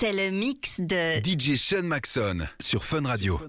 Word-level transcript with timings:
C'est 0.00 0.12
le 0.12 0.30
mix 0.30 0.78
de 0.78 1.18
DJ 1.24 1.56
Sean 1.56 1.82
Maxon 1.82 2.46
sur 2.60 2.84
Fun 2.84 3.02
Radio. 3.04 3.40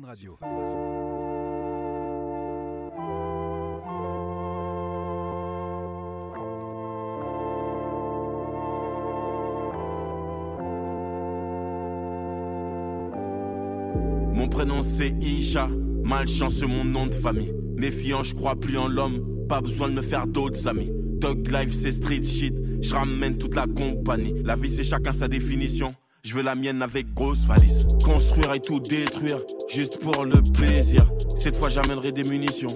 Mon 14.34 14.48
prénom 14.48 14.82
c'est 14.82 15.14
Isha, 15.22 15.68
malchance 16.04 16.64
mon 16.64 16.84
nom 16.84 17.06
de 17.06 17.14
famille. 17.14 17.54
Méfiant, 17.78 18.24
je 18.24 18.34
crois 18.34 18.56
plus 18.56 18.80
en 18.80 18.88
l'homme, 18.88 19.46
pas 19.48 19.62
besoin 19.62 19.88
de 19.88 19.94
me 19.94 20.02
faire 20.02 20.26
d'autres 20.26 20.68
amis. 20.68 20.90
Dog 21.20 21.48
life 21.48 21.74
c'est 21.74 21.92
street 21.92 22.24
shit, 22.24 22.56
je 22.82 22.96
ramène 22.96 23.38
toute 23.38 23.54
la 23.54 23.68
compagnie. 23.68 24.34
La 24.44 24.56
vie 24.56 24.72
c'est 24.72 24.84
chacun 24.84 25.14
sa 25.14 25.28
définition. 25.28 25.94
Je 26.22 26.36
veux 26.36 26.42
la 26.42 26.54
mienne 26.54 26.82
avec 26.82 27.14
grosse 27.14 27.46
valise. 27.46 27.88
Construire 28.04 28.54
et 28.54 28.60
tout 28.60 28.80
détruire, 28.82 29.40
juste 29.70 30.00
pour 30.00 30.26
le 30.26 30.42
plaisir. 30.54 31.02
Cette 31.36 31.56
fois 31.56 31.70
j'amènerai 31.70 32.12
des 32.12 32.26
munitions. 32.26 32.68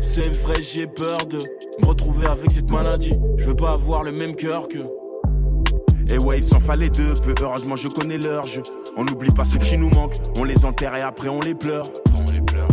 C'est 0.00 0.28
vrai, 0.28 0.62
j'ai 0.62 0.86
peur 0.86 1.26
de 1.26 1.38
me 1.80 1.86
retrouver 1.86 2.26
avec 2.26 2.52
cette 2.52 2.70
maladie. 2.70 3.14
Je 3.38 3.46
veux 3.46 3.56
pas 3.56 3.72
avoir 3.72 4.04
le 4.04 4.12
même 4.12 4.36
cœur 4.36 4.68
que. 4.68 4.78
Et 6.12 6.18
ouais, 6.18 6.38
il 6.38 6.44
s'en 6.44 6.60
fallait 6.60 6.88
deux 6.88 7.14
peu. 7.14 7.34
Heureusement, 7.40 7.76
je 7.76 7.88
connais 7.88 8.18
leur 8.18 8.46
jeu. 8.46 8.62
On 8.96 9.04
n'oublie 9.04 9.30
pas 9.30 9.44
ceux 9.44 9.58
qui 9.58 9.76
nous 9.76 9.90
manquent. 9.90 10.18
On 10.36 10.44
les 10.44 10.64
enterre 10.64 10.94
et 10.94 11.02
après 11.02 11.28
on 11.28 11.40
les 11.40 11.54
pleure. 11.54 11.90
On 12.16 12.30
les 12.30 12.40
pleure, 12.40 12.68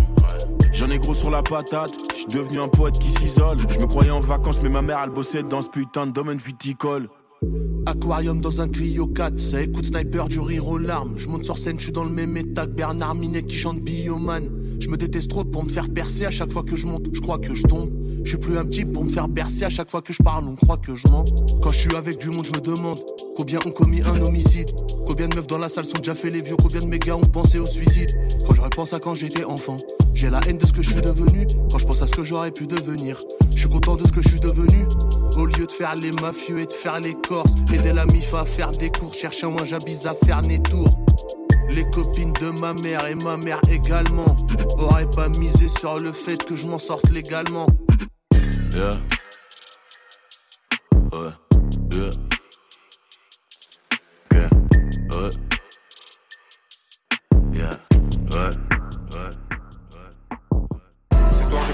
J'en 0.72 0.92
ai 0.92 1.00
gros 1.00 1.16
sur 1.16 1.32
la 1.32 1.42
patate. 1.42 1.94
Je 2.12 2.16
suis 2.16 2.28
devenu 2.28 2.60
un 2.60 2.68
poète 2.68 3.00
qui 3.00 3.10
s'isole. 3.10 3.58
Je 3.70 3.80
me 3.80 3.88
croyais 3.88 4.12
en 4.12 4.20
vacances, 4.20 4.62
mais 4.62 4.70
ma 4.70 4.84
mère, 4.84 5.00
elle 5.04 5.10
bossait 5.10 5.42
dans 5.42 5.64
ce 5.64 5.70
putain 5.70 6.06
de 6.06 6.12
domaine 6.12 6.38
viticole. 6.38 7.10
Aquarium 7.88 8.42
dans 8.42 8.60
un 8.60 8.68
Clio 8.68 9.08
4, 9.08 9.40
ça 9.40 9.62
écoute 9.62 9.86
sniper 9.86 10.28
du 10.28 10.40
rire 10.40 10.68
aux 10.68 10.78
larmes. 10.78 11.14
Je 11.16 11.28
monte 11.28 11.46
sur 11.46 11.58
scène, 11.58 11.78
je 11.80 11.84
suis 11.84 11.92
dans 11.94 12.04
le 12.04 12.12
même 12.12 12.36
état 12.36 12.66
que 12.66 12.72
Bernard 12.72 13.16
Minet 13.16 13.44
qui 13.44 13.56
chante 13.56 13.80
Bioman. 13.80 14.50
Je 14.80 14.90
me 14.90 14.98
déteste 14.98 15.30
trop 15.30 15.46
pour 15.46 15.64
me 15.64 15.70
faire 15.70 15.90
percer 15.90 16.26
à 16.26 16.30
chaque 16.30 16.52
fois 16.52 16.64
que 16.64 16.76
je 16.76 16.86
monte, 16.86 17.08
je 17.14 17.22
crois 17.22 17.38
que 17.38 17.54
je 17.54 17.64
tombe. 17.64 17.90
Je 18.24 18.30
suis 18.30 18.38
plus 18.38 18.58
un 18.58 18.66
petit 18.66 18.84
pour 18.84 19.06
me 19.06 19.10
faire 19.10 19.30
bercer 19.30 19.64
à 19.64 19.70
chaque 19.70 19.90
fois 19.90 20.02
que 20.02 20.12
je 20.12 20.22
parle, 20.22 20.50
on 20.50 20.56
croit 20.56 20.78
que 20.78 20.96
je 20.96 21.08
mens. 21.08 21.24
Quand 21.64 21.72
je 21.72 21.78
suis 21.78 21.96
avec 21.96 22.20
du 22.20 22.30
monde, 22.30 22.46
je 22.46 22.60
me 22.60 22.62
demande 22.62 23.00
combien 23.38 23.60
ont 23.66 23.72
commis 23.72 24.02
un 24.02 24.20
homicide. 24.22 24.70
Combien 25.08 25.30
de 25.30 25.36
meufs 25.36 25.48
dans 25.48 25.58
la 25.58 25.70
salle 25.70 25.86
sont 25.86 25.98
déjà 25.98 26.16
fait 26.16 26.30
les 26.30 26.42
vieux, 26.42 26.58
combien 26.62 26.82
de 26.82 26.88
mes 26.88 27.00
gars 27.00 27.16
ont 27.16 27.22
pensé 27.22 27.58
au 27.58 27.66
suicide? 27.66 28.10
Quand 28.46 28.54
je 28.54 28.62
repense 28.62 28.92
à 28.92 29.00
quand 29.00 29.16
j'étais 29.16 29.46
enfant, 29.46 29.78
j'ai 30.14 30.30
la 30.30 30.42
haine 30.48 30.58
de 30.58 30.66
ce 30.66 30.74
que 30.74 30.82
je 30.82 30.90
suis 30.90 31.02
devenu. 31.02 31.48
Quand 31.72 31.78
je 31.78 31.86
pense 31.86 32.02
à 32.02 32.08
ce 32.08 32.12
que 32.12 32.24
j'aurais 32.24 32.52
pu 32.52 32.68
devenir, 32.68 33.22
je 33.58 33.62
suis 33.62 33.70
content 33.70 33.96
de 33.96 34.06
ce 34.06 34.12
que 34.12 34.22
je 34.22 34.30
suis 34.30 34.40
devenu. 34.40 34.88
Au 35.36 35.46
lieu 35.48 35.66
de 35.66 35.72
faire 35.72 35.96
les 35.96 36.12
mafieux 36.22 36.60
et 36.60 36.68
de 36.68 36.74
faire 36.74 37.00
les 37.00 37.16
corses, 37.16 37.56
aider 37.74 37.92
la 37.92 38.06
mif 38.06 38.34
à 38.36 38.46
faire 38.46 38.72
des 38.72 38.92
cours, 38.92 39.14
chercher 39.14 39.48
un 39.48 39.50
moins 39.50 39.66
j'habite 39.66 40.06
à 40.06 40.14
faire 40.26 40.44
des 40.44 40.62
tours. 40.62 41.00
Les 41.72 41.90
copines 41.90 42.34
de 42.34 42.52
ma 42.52 42.76
mère 42.76 43.08
et 43.08 43.16
ma 43.16 43.36
mère 43.36 43.60
également 43.72 44.36
auraient 44.78 45.10
pas 45.10 45.28
misé 45.30 45.68
sur 45.68 45.98
le 45.98 46.12
fait 46.12 46.44
que 46.44 46.56
je 46.56 46.68
m'en 46.68 46.80
sorte 46.80 47.10
légalement. 47.10 47.68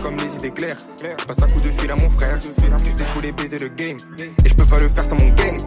Comme 0.03 0.17
les 0.17 0.35
idées 0.35 0.51
claires. 0.51 0.75
Je 1.01 1.25
passe 1.25 1.41
un 1.41 1.47
coup 1.47 1.61
de 1.61 1.71
fil 1.79 1.89
à 1.89 1.95
mon 1.95 2.09
frère. 2.09 2.37
Tu 2.37 2.47
sais, 2.47 3.05
je 3.07 3.13
voulais 3.15 3.31
baiser 3.31 3.57
le 3.57 3.69
game. 3.69 3.95
Et 4.43 4.49
je 4.49 4.53
peux 4.53 4.65
pas 4.65 4.79
le 4.79 4.89
faire 4.89 5.05
sans 5.05 5.15
mon 5.15 5.29
gang. 5.29 5.57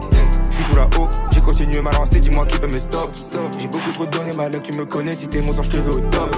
Je 0.51 0.55
suis 0.55 0.63
tout 0.63 0.75
là-haut, 0.75 1.09
j'ai 1.31 1.41
continué 1.41 1.81
ma 1.81 1.91
lancée, 1.91 2.19
dis-moi 2.19 2.45
qui 2.45 2.59
peut 2.59 2.67
me 2.67 2.79
stop. 2.79 3.11
J'ai 3.59 3.67
beaucoup 3.67 3.89
trop 3.91 4.05
donné, 4.05 4.33
ma 4.37 4.49
tu 4.49 4.73
me 4.73 4.85
connais, 4.85 5.13
si 5.13 5.27
t'es 5.27 5.41
mon 5.41 5.53
sang, 5.53 5.63
je 5.63 5.69
te 5.69 5.77
veux 5.77 5.95
au 5.95 5.99
top. 5.99 6.35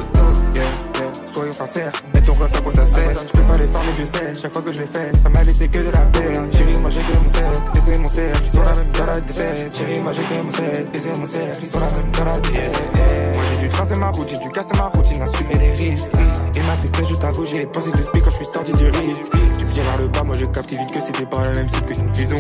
Yeah, 0.55 0.63
yeah, 0.63 1.11
soyons 1.25 1.53
sincères, 1.53 1.91
et 2.15 2.21
ton 2.21 2.33
ref 2.33 2.55
à 2.55 2.61
quoi 2.61 2.71
ça 2.71 2.85
sert 2.85 3.11
Je 3.27 3.31
peux 3.31 3.43
pas 3.43 3.57
les 3.57 3.65
mais 3.65 3.93
je 3.97 4.05
sais, 4.05 4.41
chaque 4.41 4.51
fois 4.51 4.61
que 4.61 4.73
je 4.73 4.81
les 4.81 4.87
fais, 4.87 5.11
ça 5.21 5.29
m'a 5.29 5.43
laissé 5.43 5.67
que 5.67 5.79
de 5.79 5.91
la 5.91 5.99
peine. 5.99 6.51
Chérie, 6.51 6.79
moi 6.81 6.89
j'ai 6.89 7.01
que 7.01 7.17
mon 7.17 7.29
cercle, 7.29 7.91
et 7.93 7.97
mon 7.97 8.09
cercle, 8.09 8.41
ils 8.45 8.57
sont 8.57 8.63
la 8.63 8.75
même 8.75 8.91
dans 8.91 9.05
la 9.05 9.21
défaite. 9.21 9.77
Chérie, 9.77 10.01
moi 10.01 10.11
j'ai 10.11 10.21
que 10.21 10.41
mon 10.41 10.51
cercle, 10.51 10.89
et 10.93 11.19
mon 11.19 11.25
cercle, 11.25 11.59
ils 11.61 11.69
sont 11.69 11.79
la 11.79 11.91
même 11.91 12.11
dans 12.11 12.25
la 12.25 12.39
défaite. 12.39 12.89
Moi 13.35 13.43
j'ai 13.53 13.59
dû 13.61 13.69
tracer 13.69 13.95
ma 13.95 14.09
route, 14.09 14.27
j'ai 14.29 14.37
dû 14.37 14.49
casser 14.51 14.75
ma 14.77 14.87
routine, 14.87 15.21
assumer 15.21 15.55
les 15.59 15.71
risques. 15.71 16.11
Et 16.55 16.61
ma 16.61 16.75
tristesse, 16.75 17.07
je 17.09 17.15
t'avoue, 17.15 17.45
j'ai 17.45 17.65
pensé 17.67 17.91
de 17.91 18.01
speak 18.01 18.23
quand 18.23 18.31
je 18.31 18.35
suis 18.35 18.45
sorti 18.45 18.71
du 18.73 18.85
risque. 18.85 19.21
Tu 19.57 19.65
me 19.65 19.71
vers 19.71 19.97
le 19.99 20.07
bas, 20.07 20.23
moi 20.23 20.35
j'ai 20.35 20.47
capté 20.47 20.75
vite 20.75 20.91
que 20.91 20.99
c'était 21.05 21.25
pas 21.25 21.41
la 21.43 21.53
même 21.53 21.69
cible 21.69 21.85
que 21.85 21.93
une 21.93 22.11
vision. 22.11 22.37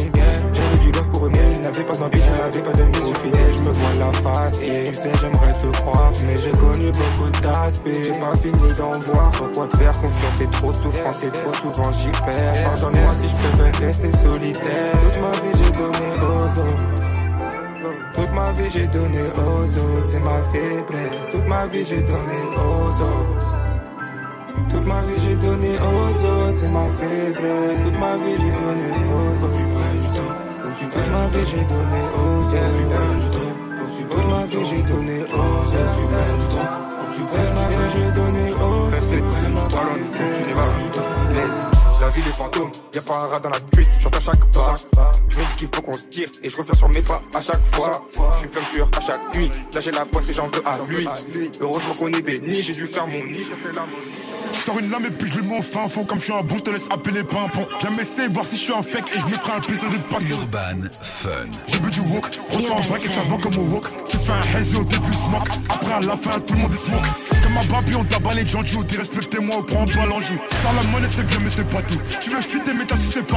J'avais 0.53 0.77
du 0.77 0.91
love 0.91 1.09
pour 1.11 1.25
eux, 1.25 1.29
mais 1.31 1.39
ils 1.55 1.61
n'avaient 1.61 1.83
pas 1.83 1.95
d'ambition, 1.95 2.31
n'avaient 2.33 2.61
pas 2.61 2.73
de 2.73 2.83
mission 2.83 3.13
fidèle. 3.13 3.53
Je 3.53 3.59
me 3.59 3.71
vois 3.71 3.93
la 3.99 4.11
face, 4.13 4.61
et 4.61 4.91
tu 4.91 4.95
sais, 4.95 5.11
j'aimerais 5.21 5.53
te 5.53 5.77
croire, 5.77 6.11
mais 6.25 6.37
j'ai 6.37 6.51
connu 6.51 6.91
beaucoup 6.91 7.29
d'aspects. 7.41 7.89
J'ai 8.03 8.19
pas 8.19 8.33
fini 8.41 8.73
d'en 8.77 8.99
voir. 8.99 9.31
Pourquoi 9.31 9.67
te 9.67 9.77
faire 9.77 9.93
confiance, 9.93 10.35
c'est 10.37 10.51
trop 10.51 10.73
souffrance, 10.73 11.17
c'est 11.21 11.31
trop 11.31 11.53
souvent 11.53 11.91
j'y 11.93 12.09
perds. 12.25 12.63
Pardonne-moi 12.65 13.13
si 13.13 13.27
je 13.27 13.35
préfère 13.35 13.79
rester 13.79 14.11
solitaire. 14.11 14.91
Toute 15.03 15.21
ma 15.21 15.31
vie 15.31 15.55
j'ai 15.63 15.71
donné 15.71 16.07
aux 16.21 16.59
autres. 16.59 17.09
Toute 18.15 18.33
ma 18.33 18.51
vie 18.53 18.69
j'ai 18.69 18.87
donné 18.87 19.21
aux 19.37 19.63
autres, 19.63 20.07
c'est 20.11 20.19
ma 20.19 20.41
faiblesse. 20.51 21.31
Toute 21.31 21.47
ma 21.47 21.67
vie 21.67 21.85
j'ai 21.85 22.01
donné 22.01 22.39
aux 22.57 22.89
autres. 23.03 23.38
Toute 24.69 24.85
ma 24.85 25.01
vie 25.01 25.19
j'ai 25.23 25.35
donné 25.35 25.77
aux 25.79 26.25
autres, 26.25 26.57
c'est 26.59 26.69
ma 26.69 26.85
faiblesse. 26.89 27.81
Toute 27.83 27.99
ma 27.99 28.17
vie 28.17 28.37
j'ai 28.39 28.51
donné 28.51 28.87
aux 29.09 29.43
autres. 29.43 29.59
Toute 30.79 31.09
ma 31.11 31.27
vie 31.27 31.45
j'ai 31.51 31.63
donné 31.63 32.01
aux 32.15 32.43
autres. 32.45 32.99
Toute 34.09 34.27
ma 34.29 34.45
vie 34.45 34.65
j'ai 34.69 34.81
donné 34.83 35.17
aux 35.21 35.35
autres. 35.35 36.09
Toute 37.15 37.33
ma 37.33 37.67
vie 37.69 37.87
j'ai 37.93 38.11
donné 38.11 38.51
aux 38.53 38.55
autres. 38.55 38.95
FC, 38.95 39.21
Wallon, 39.73 39.99
on 40.19 40.49
y 40.49 40.53
va. 40.53 40.67
Laisse. 41.33 41.61
La 42.01 42.09
vie 42.09 42.21
des 42.21 42.31
fantômes, 42.31 42.71
y'a 42.93 43.01
pas 43.01 43.17
un 43.17 43.27
rat 43.27 43.39
dans 43.39 43.49
la 43.49 43.57
street, 43.59 43.91
chante 43.99 44.15
à 44.15 44.19
chaque 44.21 44.45
pas. 44.53 44.75
Je 45.27 45.37
me 45.39 45.43
dis 45.43 45.57
qu'il 45.57 45.67
faut 45.67 45.81
qu'on 45.81 45.93
se 45.93 46.05
tire 46.05 46.29
et 46.41 46.49
je 46.49 46.57
reviens 46.57 46.73
sur 46.73 46.89
mes 46.89 47.01
pas 47.01 47.21
à 47.35 47.41
chaque 47.41 47.65
fois. 47.65 48.07
Je 48.33 48.39
suis 48.39 48.47
plein 48.47 48.61
sûr 48.73 48.89
à 48.97 49.01
chaque 49.01 49.35
nuit, 49.35 49.51
là 49.73 49.81
j'ai 49.81 49.91
la 49.91 50.05
poisse 50.05 50.29
et 50.29 50.33
j'en 50.33 50.47
veux 50.47 50.63
à 50.65 50.77
lui. 50.87 51.05
Heureusement 51.59 51.93
qu'on 51.99 52.07
est 52.07 52.21
béni, 52.21 52.61
j'ai 52.61 52.73
dû 52.73 52.87
faire 52.87 53.05
mon 53.05 53.25
nid, 53.25 53.33
j'ai 53.33 53.43
fait 53.43 53.73
Je 53.73 54.18
sors 54.69 54.79
une 54.79 54.91
lame 54.91 55.05
et 55.05 55.11
puis 55.11 55.29
je 55.31 55.37
le 55.37 55.43
mets 55.43 55.57
au 55.57 55.61
fin 55.61 55.87
fond. 55.87 56.03
Comme 56.03 56.19
je 56.19 56.25
suis 56.25 56.33
un 56.33 56.41
bon, 56.41 56.57
je 56.57 56.63
te 56.63 56.69
laisse 56.69 56.87
appeler 56.91 57.23
pimpon. 57.23 57.65
Viens 57.81 57.89
m'essayer, 57.91 58.27
voir 58.27 58.45
si 58.45 58.55
je 58.55 58.61
suis 58.61 58.73
un 58.73 58.83
fake 58.83 59.11
Et 59.15 59.19
je 59.19 59.25
me 59.25 59.33
ferai 59.33 59.53
un 59.53 59.59
plaisir 59.59 59.89
de 59.89 59.97
te 59.97 60.13
passer. 60.13 60.29
Urban 60.29 60.87
Fun. 61.01 61.49
J'ai 61.67 61.79
bu 61.79 61.89
du 61.89 62.01
wok, 62.01 62.25
ressens 62.51 62.77
un 62.77 62.81
vrai 62.81 62.99
et 63.03 63.07
ça 63.07 63.21
va 63.27 63.37
comme 63.37 63.57
au 63.57 63.75
wok 63.75 63.85
Tu 64.09 64.17
fais 64.17 64.31
un 64.31 64.57
hazy 64.57 64.75
au 64.75 64.83
début 64.83 65.13
smoke. 65.13 65.49
Après 65.69 65.93
à 65.93 65.99
la 66.01 66.17
fin 66.17 66.39
tout 66.39 66.53
le 66.53 66.59
monde 66.59 66.73
est 66.73 66.77
smoke. 66.77 67.07
Comme 67.43 67.57
un 67.57 67.65
babi 67.73 67.95
on 67.95 68.03
tabat 68.03 68.33
les 68.35 68.45
gens 68.45 68.61
T'es 68.63 68.97
respectez-moi 68.97 69.57
ou 69.57 69.63
prends 69.63 69.85
pas 69.85 70.05
l'enjeu 70.05 70.35
Faire 70.49 70.73
la 70.73 70.87
monnaie 70.89 71.07
c'est 71.09 71.25
bien 71.25 71.39
mais 71.43 71.49
c'est 71.49 71.67
pas 71.67 71.81
tout. 71.81 71.99
Tu 72.21 72.29
veux 72.29 72.41
fuiter 72.41 72.71
mais 72.77 72.85
t'as 72.85 72.97
sucé 72.97 73.23
partout 73.23 73.28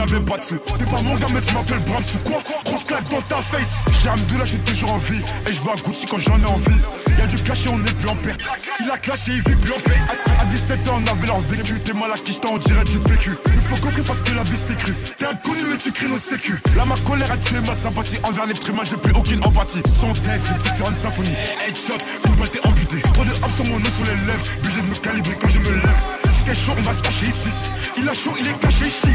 avait 0.00 0.20
pas 0.20 0.36
de 0.38 0.42
T'es 0.44 0.84
pas 0.84 1.02
mon 1.02 1.14
gars 1.14 1.26
mais 1.32 1.40
tu 1.40 1.54
m'appelles 1.54 1.80
Bram 1.80 2.02
sous 2.02 2.18
quoi 2.18 2.42
Grosse 2.64 2.84
claque 2.84 3.08
dans 3.08 3.22
ta 3.22 3.40
face. 3.42 3.76
J'ai 4.02 4.08
Amdoula 4.08 4.44
je 4.44 4.50
suis 4.50 4.58
toujours 4.60 4.92
en 4.92 4.98
vie. 4.98 5.22
Et 5.48 5.54
je 5.54 5.60
vais 5.60 5.70
à 5.70 5.74
Gucci 5.76 6.06
quand 6.06 6.18
j'en 6.18 6.38
ai 6.38 6.46
envie. 6.46 6.80
Y'a 7.18 7.26
du 7.26 7.36
cachet 7.42 7.70
on 7.72 7.78
est 7.84 7.96
plus 7.96 8.08
en 8.08 8.16
perte 8.16 8.40
Il 8.80 8.90
a 8.90 8.98
clashé 8.98 9.32
il 9.32 9.40
vit 9.40 9.56
plus 9.56 9.72
en 9.72 9.80
paix. 9.80 9.98
À, 10.38 10.42
à 10.42 10.44
17 10.46 10.88
ans 10.88 11.00
on 11.02 11.10
avait 11.10 11.26
leur 11.26 11.40
vécu. 11.40 11.80
T'es 11.80 11.92
mal 11.92 12.12
à 12.12 12.14
qui 12.14 12.38
on 12.50 12.58
dirait 12.58 12.84
du 12.84 12.98
PQ. 12.98 13.30
Il 13.46 13.60
faut 13.60 13.76
coffrer 13.82 14.02
parce 14.02 14.20
que 14.22 14.34
la 14.34 14.42
vie 14.42 14.58
c'est 14.68 14.76
cru. 14.76 14.94
T'es 15.16 15.26
inconnu 15.26 15.62
mais 15.70 15.76
tu 15.76 15.92
cries 15.92 16.08
nos 16.08 16.18
sécu. 16.18 16.60
Là 16.76 16.84
ma 16.84 16.96
colère 16.98 17.30
a 17.30 17.36
tué 17.36 17.60
ma 17.66 17.74
sympathie 17.74 18.18
Envers 18.24 18.46
l'être 18.46 18.68
humain. 18.68 18.82
J'ai 18.84 18.96
plus 18.96 19.12
aucune 19.12 19.44
empathie. 19.44 19.82
Son 19.88 20.12
tête 20.12 20.42
j'ai 20.46 20.58
différentes 20.70 20.96
symphonies 20.96 21.36
Headshot, 21.66 21.94
une 22.26 22.34
balle 22.34 22.50
t'es 22.50 22.66
amputée 22.66 23.00
Trop 23.14 23.24
de 23.24 23.30
hop 23.30 23.50
sur 23.54 23.64
mon 23.66 23.78
nez 23.78 23.90
sur 23.90 24.04
les 24.04 24.26
lèvres. 24.26 24.44
Obligé 24.58 24.82
de 24.82 24.86
me 24.86 24.94
calibrer 24.94 25.36
quand 25.40 25.48
je 25.48 25.58
me 25.58 25.74
lève. 25.74 26.02
Si 26.28 26.44
t'es 26.44 26.54
chaud 26.54 26.74
on 26.76 26.82
va 26.82 26.92
se 26.92 27.00
cacher 27.00 27.26
ici 27.26 27.50
Il 27.98 28.08
a 28.08 28.12
chaud 28.12 28.32
il 28.38 28.46
est 28.46 28.58
caché 28.58 28.86
ici. 28.86 29.08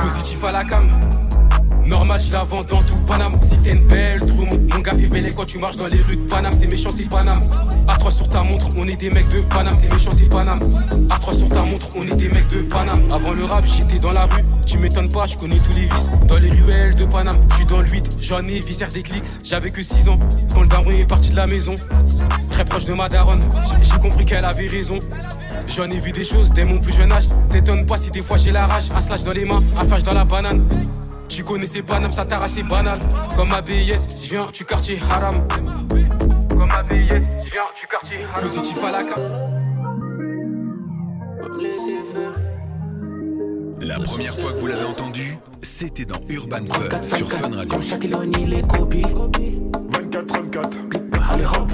Positif 0.00 0.44
à 0.44 0.52
la 0.52 0.64
cam. 0.64 1.31
Normal, 1.86 2.20
je 2.20 2.32
la 2.32 2.44
vends 2.44 2.62
dans 2.62 2.82
tout 2.82 2.98
Paname. 3.06 3.38
Si 3.42 3.58
t'es 3.58 3.72
une 3.72 3.86
belle 3.86 4.20
trou, 4.20 4.46
mon 4.46 4.78
gars 4.78 4.94
fait 4.94 5.08
belle 5.08 5.34
quand 5.34 5.44
tu 5.44 5.58
marches 5.58 5.76
dans 5.76 5.88
les 5.88 6.00
rues 6.00 6.16
de 6.16 6.28
Paname. 6.28 6.52
C'est 6.52 6.66
méchant, 6.66 6.90
c'est 6.90 7.08
Paname. 7.08 7.40
A3 7.88 8.10
sur 8.10 8.28
ta 8.28 8.42
montre, 8.42 8.68
on 8.76 8.86
est 8.88 8.96
des 8.96 9.10
mecs 9.10 9.28
de 9.28 9.40
Paname. 9.40 9.74
C'est 9.74 9.92
méchant, 9.92 10.10
c'est 10.12 10.28
Paname. 10.28 10.60
A3 10.60 11.36
sur 11.36 11.48
ta 11.48 11.62
montre, 11.62 11.88
on 11.96 12.06
est 12.06 12.14
des 12.14 12.28
mecs 12.28 12.48
de 12.48 12.62
Paname. 12.62 13.02
Avant 13.12 13.32
le 13.32 13.44
rap, 13.44 13.64
j'étais 13.66 13.98
dans 13.98 14.10
la 14.10 14.24
rue. 14.24 14.44
Tu 14.64 14.78
m'étonnes 14.78 15.08
pas, 15.08 15.26
je 15.26 15.36
connais 15.36 15.58
tous 15.58 15.74
les 15.74 15.82
vices. 15.82 16.10
Dans 16.26 16.38
les 16.38 16.50
ruelles 16.50 16.94
de 16.94 17.04
Paname, 17.04 17.36
je 17.50 17.54
suis 17.56 17.66
dans 17.66 17.80
le 17.80 17.88
8. 17.88 18.18
J'en 18.20 18.46
ai 18.46 18.60
viscère 18.60 18.88
des 18.88 19.02
clics. 19.02 19.24
J'avais 19.42 19.70
que 19.70 19.82
6 19.82 20.08
ans 20.08 20.18
quand 20.54 20.62
le 20.62 20.68
daron 20.68 20.90
est 20.90 21.06
parti 21.06 21.30
de 21.30 21.36
la 21.36 21.46
maison. 21.46 21.76
Très 22.50 22.64
proche 22.64 22.84
de 22.84 22.92
ma 22.92 23.08
daronne, 23.08 23.42
j'ai 23.82 23.98
compris 23.98 24.24
qu'elle 24.24 24.44
avait 24.44 24.68
raison. 24.68 24.98
J'en 25.68 25.90
ai 25.90 25.98
vu 25.98 26.12
des 26.12 26.24
choses 26.24 26.52
dès 26.52 26.64
mon 26.64 26.78
plus 26.78 26.92
jeune 26.92 27.12
âge. 27.12 27.28
T'étonnes 27.48 27.86
pas 27.86 27.96
si 27.96 28.10
des 28.10 28.22
fois 28.22 28.36
j'ai 28.36 28.50
la 28.50 28.66
rage. 28.66 28.90
Un 28.94 29.00
slash 29.00 29.24
dans 29.24 29.32
les 29.32 29.44
mains, 29.44 29.62
un 29.78 29.84
flash 29.84 30.02
dans 30.02 30.14
la 30.14 30.24
banane. 30.24 30.66
Tu 31.32 31.42
connaissais 31.44 31.80
Paname, 31.80 32.12
ça 32.12 32.26
t'a 32.26 32.46
c'est 32.46 32.62
banal. 32.62 32.98
Comme 33.34 33.52
ABS, 33.52 34.18
je 34.22 34.28
viens 34.28 34.50
du 34.52 34.66
quartier 34.66 34.98
haram. 35.10 35.48
Comme 36.50 36.70
ABS, 36.70 37.22
je 37.42 37.50
viens 37.50 37.62
du 37.74 37.86
quartier, 37.90 38.18
positif 38.38 38.76
à 38.84 38.90
la. 38.90 39.02
La 43.80 43.98
première 44.00 44.38
fois 44.38 44.52
que 44.52 44.58
vous 44.58 44.66
l'avez 44.66 44.84
entendu, 44.84 45.38
c'était 45.62 46.04
dans 46.04 46.20
Urban 46.28 46.66
Fun 46.68 47.00
sur 47.16 47.32
Fun 47.32 47.56
Radio. 47.56 47.80
Chaque 47.80 48.04
les 48.04 48.62
copies. 48.62 49.02
24-34. 49.02 50.70
Allez 51.30 51.46
hop 51.46 51.72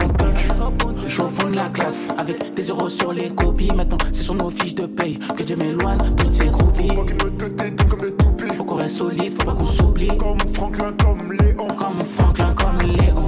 on 0.84 0.96
Je 0.96 1.08
suis 1.08 1.20
au 1.20 1.26
fond 1.26 1.50
de 1.50 1.56
la 1.56 1.68
classe 1.70 2.06
Avec 2.16 2.54
des 2.54 2.68
euros 2.68 2.88
sur 2.88 3.12
les 3.12 3.30
copies 3.30 3.72
Maintenant 3.74 3.98
c'est 4.12 4.22
sur 4.22 4.34
nos 4.34 4.50
fiches 4.50 4.76
de 4.76 4.86
paye 4.86 5.18
Que 5.36 5.44
je 5.44 5.54
m'éloigne 5.54 5.98
toutes 6.16 6.32
ces 6.32 6.46
groupies 6.46 6.94
Faut 6.94 7.04
qu'ils 7.04 7.14
me 7.14 7.30
te 7.30 7.84
comme 7.84 8.00
des 8.00 8.12
toupies. 8.12 8.57
Reste 8.78 8.96
solide, 8.96 9.34
faut 9.34 9.44
pas 9.44 9.54
qu'on 9.54 9.66
s'oublie 9.66 10.08
Comme 10.18 10.38
Franklin, 10.54 10.92
comme 10.92 11.32
Léon. 11.32 11.66
Comme 11.76 12.04
Franklin, 12.04 12.54
comme 12.54 12.88
Léon 12.88 13.26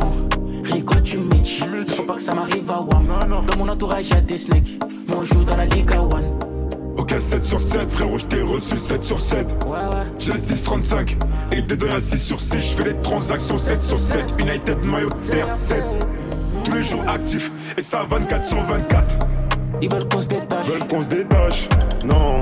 Rico 0.64 0.94
tu 1.02 1.19
Mitch 1.19 1.62
Faut 1.97 2.05
pas 2.05 2.14
que 2.14 2.23
ça 2.23 2.35
m'arrive 2.35 2.70
à 2.70 2.81
Wam 2.81 3.06
Non, 3.06 3.26
non. 3.26 3.43
Dans 3.43 3.56
mon 3.58 3.69
entourage 3.69 4.08
y'a 4.11 4.20
des 4.20 4.38
snakes 4.38 4.79
Moi 5.08 5.19
on 5.20 5.25
joue 5.25 5.44
dans 5.44 5.56
la 5.56 5.67
Liga 5.67 6.00
One 6.00 6.38
Ok, 6.97 7.14
7 7.19 7.44
sur 7.44 7.61
7, 7.61 7.91
frérot, 7.91 8.19
je 8.19 8.26
t'ai 8.26 8.43
reçu 8.43 8.76
7 8.76 9.02
sur 9.02 9.19
7. 9.19 9.47
Ouais 9.64 9.70
ouais 9.70 10.05
J'ai 10.19 10.32
le 10.32 10.38
635 10.38 11.17
et 11.52 11.67
t'es 11.67 11.76
de 11.76 11.87
la 11.87 12.00
6 12.00 12.19
sur 12.19 12.41
6. 12.41 12.52
Je 12.56 12.61
fais 12.61 12.85
les 12.91 12.97
transactions 13.00 13.56
7 13.56 13.81
sur 13.81 13.99
7. 13.99 14.35
United 14.38 14.85
maillot 14.85 15.08
de 15.08 15.14
CR7. 15.14 15.82
Tous 16.64 16.73
les 16.73 16.82
jours 16.82 17.02
actifs 17.08 17.50
et 17.79 17.82
ça 17.82 18.05
24 18.08 18.47
sur 18.47 18.62
24. 18.62 19.17
Ils 19.81 19.91
veulent 19.91 20.08
qu'on 20.08 20.20
se 20.20 20.29
détache 20.29 20.67
Veulent 20.67 20.88
qu'on 20.88 21.02
se 21.02 21.08
détache. 21.08 21.69
Non, 22.05 22.38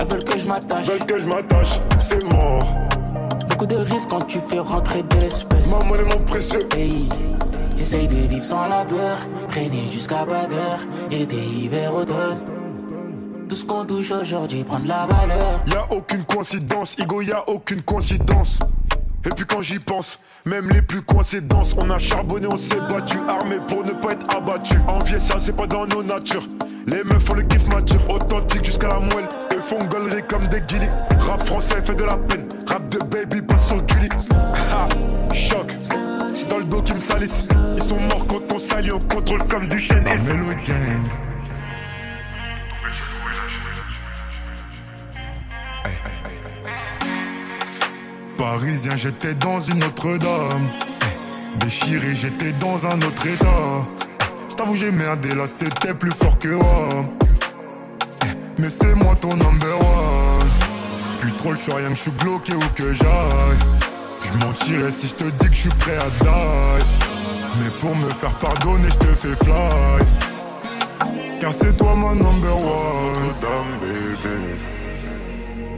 Elles 0.00 0.06
veulent 0.06 0.24
que 0.24 0.38
je 0.38 0.46
m'attache 0.46 0.86
veulent 0.86 1.04
que 1.04 1.18
je 1.18 1.26
m'attache. 1.26 1.78
C'est 1.98 2.24
mort. 2.32 2.62
Beaucoup 3.50 3.66
de 3.66 3.76
risques 3.76 4.08
quand 4.08 4.26
tu 4.26 4.38
fais 4.40 4.58
rentrer 4.58 5.02
de 5.02 5.16
l'espèce 5.16 5.68
Ma 5.68 5.84
monnaie, 5.84 6.04
mon 6.04 6.24
précieux. 6.24 6.66
Hey, 6.74 7.06
j'essaye 7.76 8.08
de 8.08 8.16
vivre 8.16 8.44
sans 8.44 8.66
la 8.66 8.86
peur, 8.86 9.18
traîner 9.48 9.88
jusqu'à 9.92 10.24
pas 10.24 10.46
d'heure, 10.46 10.80
été, 11.10 11.36
hiver, 11.36 11.94
automne. 11.94 12.38
Tout 13.46 13.56
ce 13.56 13.64
qu'on 13.66 13.84
touche 13.84 14.10
aujourd'hui 14.10 14.64
prend 14.64 14.80
de 14.80 14.88
la 14.88 15.04
valeur. 15.04 15.60
Y 15.66 15.74
a 15.74 15.92
aucune 15.92 16.24
coïncidence, 16.24 16.96
Igo, 16.98 17.20
y 17.20 17.32
a 17.32 17.46
aucune 17.50 17.82
coïncidence. 17.82 18.58
Et 19.26 19.28
puis 19.28 19.44
quand 19.44 19.60
j'y 19.60 19.80
pense, 19.80 20.18
même 20.46 20.70
les 20.70 20.80
plus 20.80 21.02
coïncidences, 21.02 21.76
on 21.76 21.90
a 21.90 21.98
charbonné, 21.98 22.46
on 22.50 22.56
s'est 22.56 22.80
battu, 22.88 23.18
armé 23.28 23.56
pour 23.68 23.84
ne 23.84 23.92
pas 23.92 24.12
être 24.12 24.34
abattu. 24.34 24.76
Envier 24.88 25.20
ça, 25.20 25.34
c'est 25.38 25.54
pas 25.54 25.66
dans 25.66 25.84
nos 25.86 26.02
natures. 26.02 26.48
Les 26.86 27.04
meufs 27.04 27.22
font 27.22 27.34
le 27.34 27.42
kiff 27.42 27.66
mature, 27.66 28.00
authentique 28.08 28.64
jusqu'à 28.64 28.88
la 28.88 29.00
moelle. 29.00 29.28
Et 29.60 29.62
font 29.62 29.84
galerie 29.84 30.22
comme 30.26 30.46
des 30.48 30.60
guillis. 30.62 30.88
Rap 31.18 31.44
français 31.44 31.82
fait 31.84 31.94
de 31.94 32.04
la 32.04 32.16
peine, 32.16 32.48
rap 32.66 32.88
de 32.88 32.98
baby 32.98 33.42
passe 33.42 33.68
sur 33.68 33.82
Gulli. 33.82 34.08
Ha, 34.72 34.88
choc, 35.34 35.76
c'est 36.32 36.48
dans 36.48 36.58
le 36.58 36.64
dos 36.64 36.80
qu'ils 36.82 36.94
me 36.94 37.00
salissent. 37.00 37.44
Ils 37.76 37.82
sont 37.82 38.00
morts 38.00 38.26
quand 38.26 38.54
on 38.54 38.58
salit, 38.58 38.90
on 38.90 38.98
contrôle 38.98 39.42
comme 39.48 39.68
du 39.68 39.80
chêne. 39.80 40.04
Gang. 40.04 40.16
Parisien, 48.38 48.96
j'étais 48.96 49.34
dans 49.34 49.60
une 49.60 49.84
autre 49.84 50.16
dame. 50.16 50.68
Déchiré, 51.56 52.14
j'étais 52.14 52.52
dans 52.52 52.86
un 52.86 52.96
autre 53.02 53.26
état. 53.26 53.84
Je 54.48 54.54
t'avoue, 54.54 54.76
j'ai 54.76 54.90
merdé, 54.90 55.34
là 55.34 55.46
c'était 55.46 55.92
plus 55.92 56.12
fort 56.12 56.38
que 56.38 56.48
moi. 56.48 57.04
Mais 58.60 58.68
c'est 58.68 58.94
moi 58.94 59.14
ton 59.18 59.36
number 59.36 59.80
one. 59.80 60.50
Plus 61.16 61.32
trop, 61.32 61.52
je 61.54 61.60
suis 61.60 61.72
rien 61.72 61.88
que 61.88 61.94
je 61.94 62.02
suis 62.02 62.10
bloqué 62.10 62.52
où 62.52 62.60
que 62.74 62.92
j'aille. 62.92 63.58
Je 64.20 64.44
mentirais 64.44 64.90
si 64.90 65.08
je 65.08 65.14
te 65.14 65.24
dis 65.24 65.48
que 65.48 65.54
je 65.54 65.60
suis 65.60 65.70
prêt 65.70 65.96
à 65.96 66.10
die. 66.10 66.84
Mais 67.58 67.70
pour 67.80 67.96
me 67.96 68.10
faire 68.10 68.34
pardonner, 68.34 68.90
je 68.90 68.98
te 68.98 69.06
fais 69.06 69.34
fly. 69.44 70.04
Car 71.40 71.54
c'est 71.54 71.74
toi 71.78 71.96
ma 71.96 72.14
number 72.14 72.54
one. 72.54 73.34
Dame, 73.40 73.78
bébé. 73.80 74.38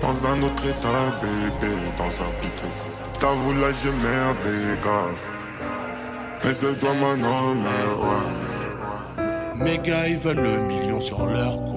Dans 0.01 0.27
un 0.27 0.43
autre 0.43 0.67
état, 0.67 1.21
bébé, 1.23 1.75
dans 1.97 2.05
un 2.05 2.33
piteux. 2.41 2.67
T'avoue 3.21 3.53
là 3.53 3.69
j'ai 3.81 3.93
merdé 3.93 4.81
grave. 4.83 5.23
Mais 6.45 6.53
c'est 6.53 6.77
toi 6.81 6.91
ma 7.01 7.15
number 7.15 8.01
one. 8.01 9.63
Mes 9.63 9.79
gars, 9.79 10.09
ils 10.09 10.19
veulent 10.19 10.43
le 10.43 10.59
million 10.63 11.01
sur 11.01 11.25
leur 11.27 11.63
compte. 11.63 11.72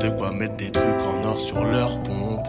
De 0.00 0.10
quoi 0.10 0.30
mettre 0.30 0.56
des 0.56 0.70
trucs 0.70 0.84
en 0.84 1.28
or 1.28 1.40
sur 1.40 1.64
leur 1.64 2.00
pompe. 2.02 2.46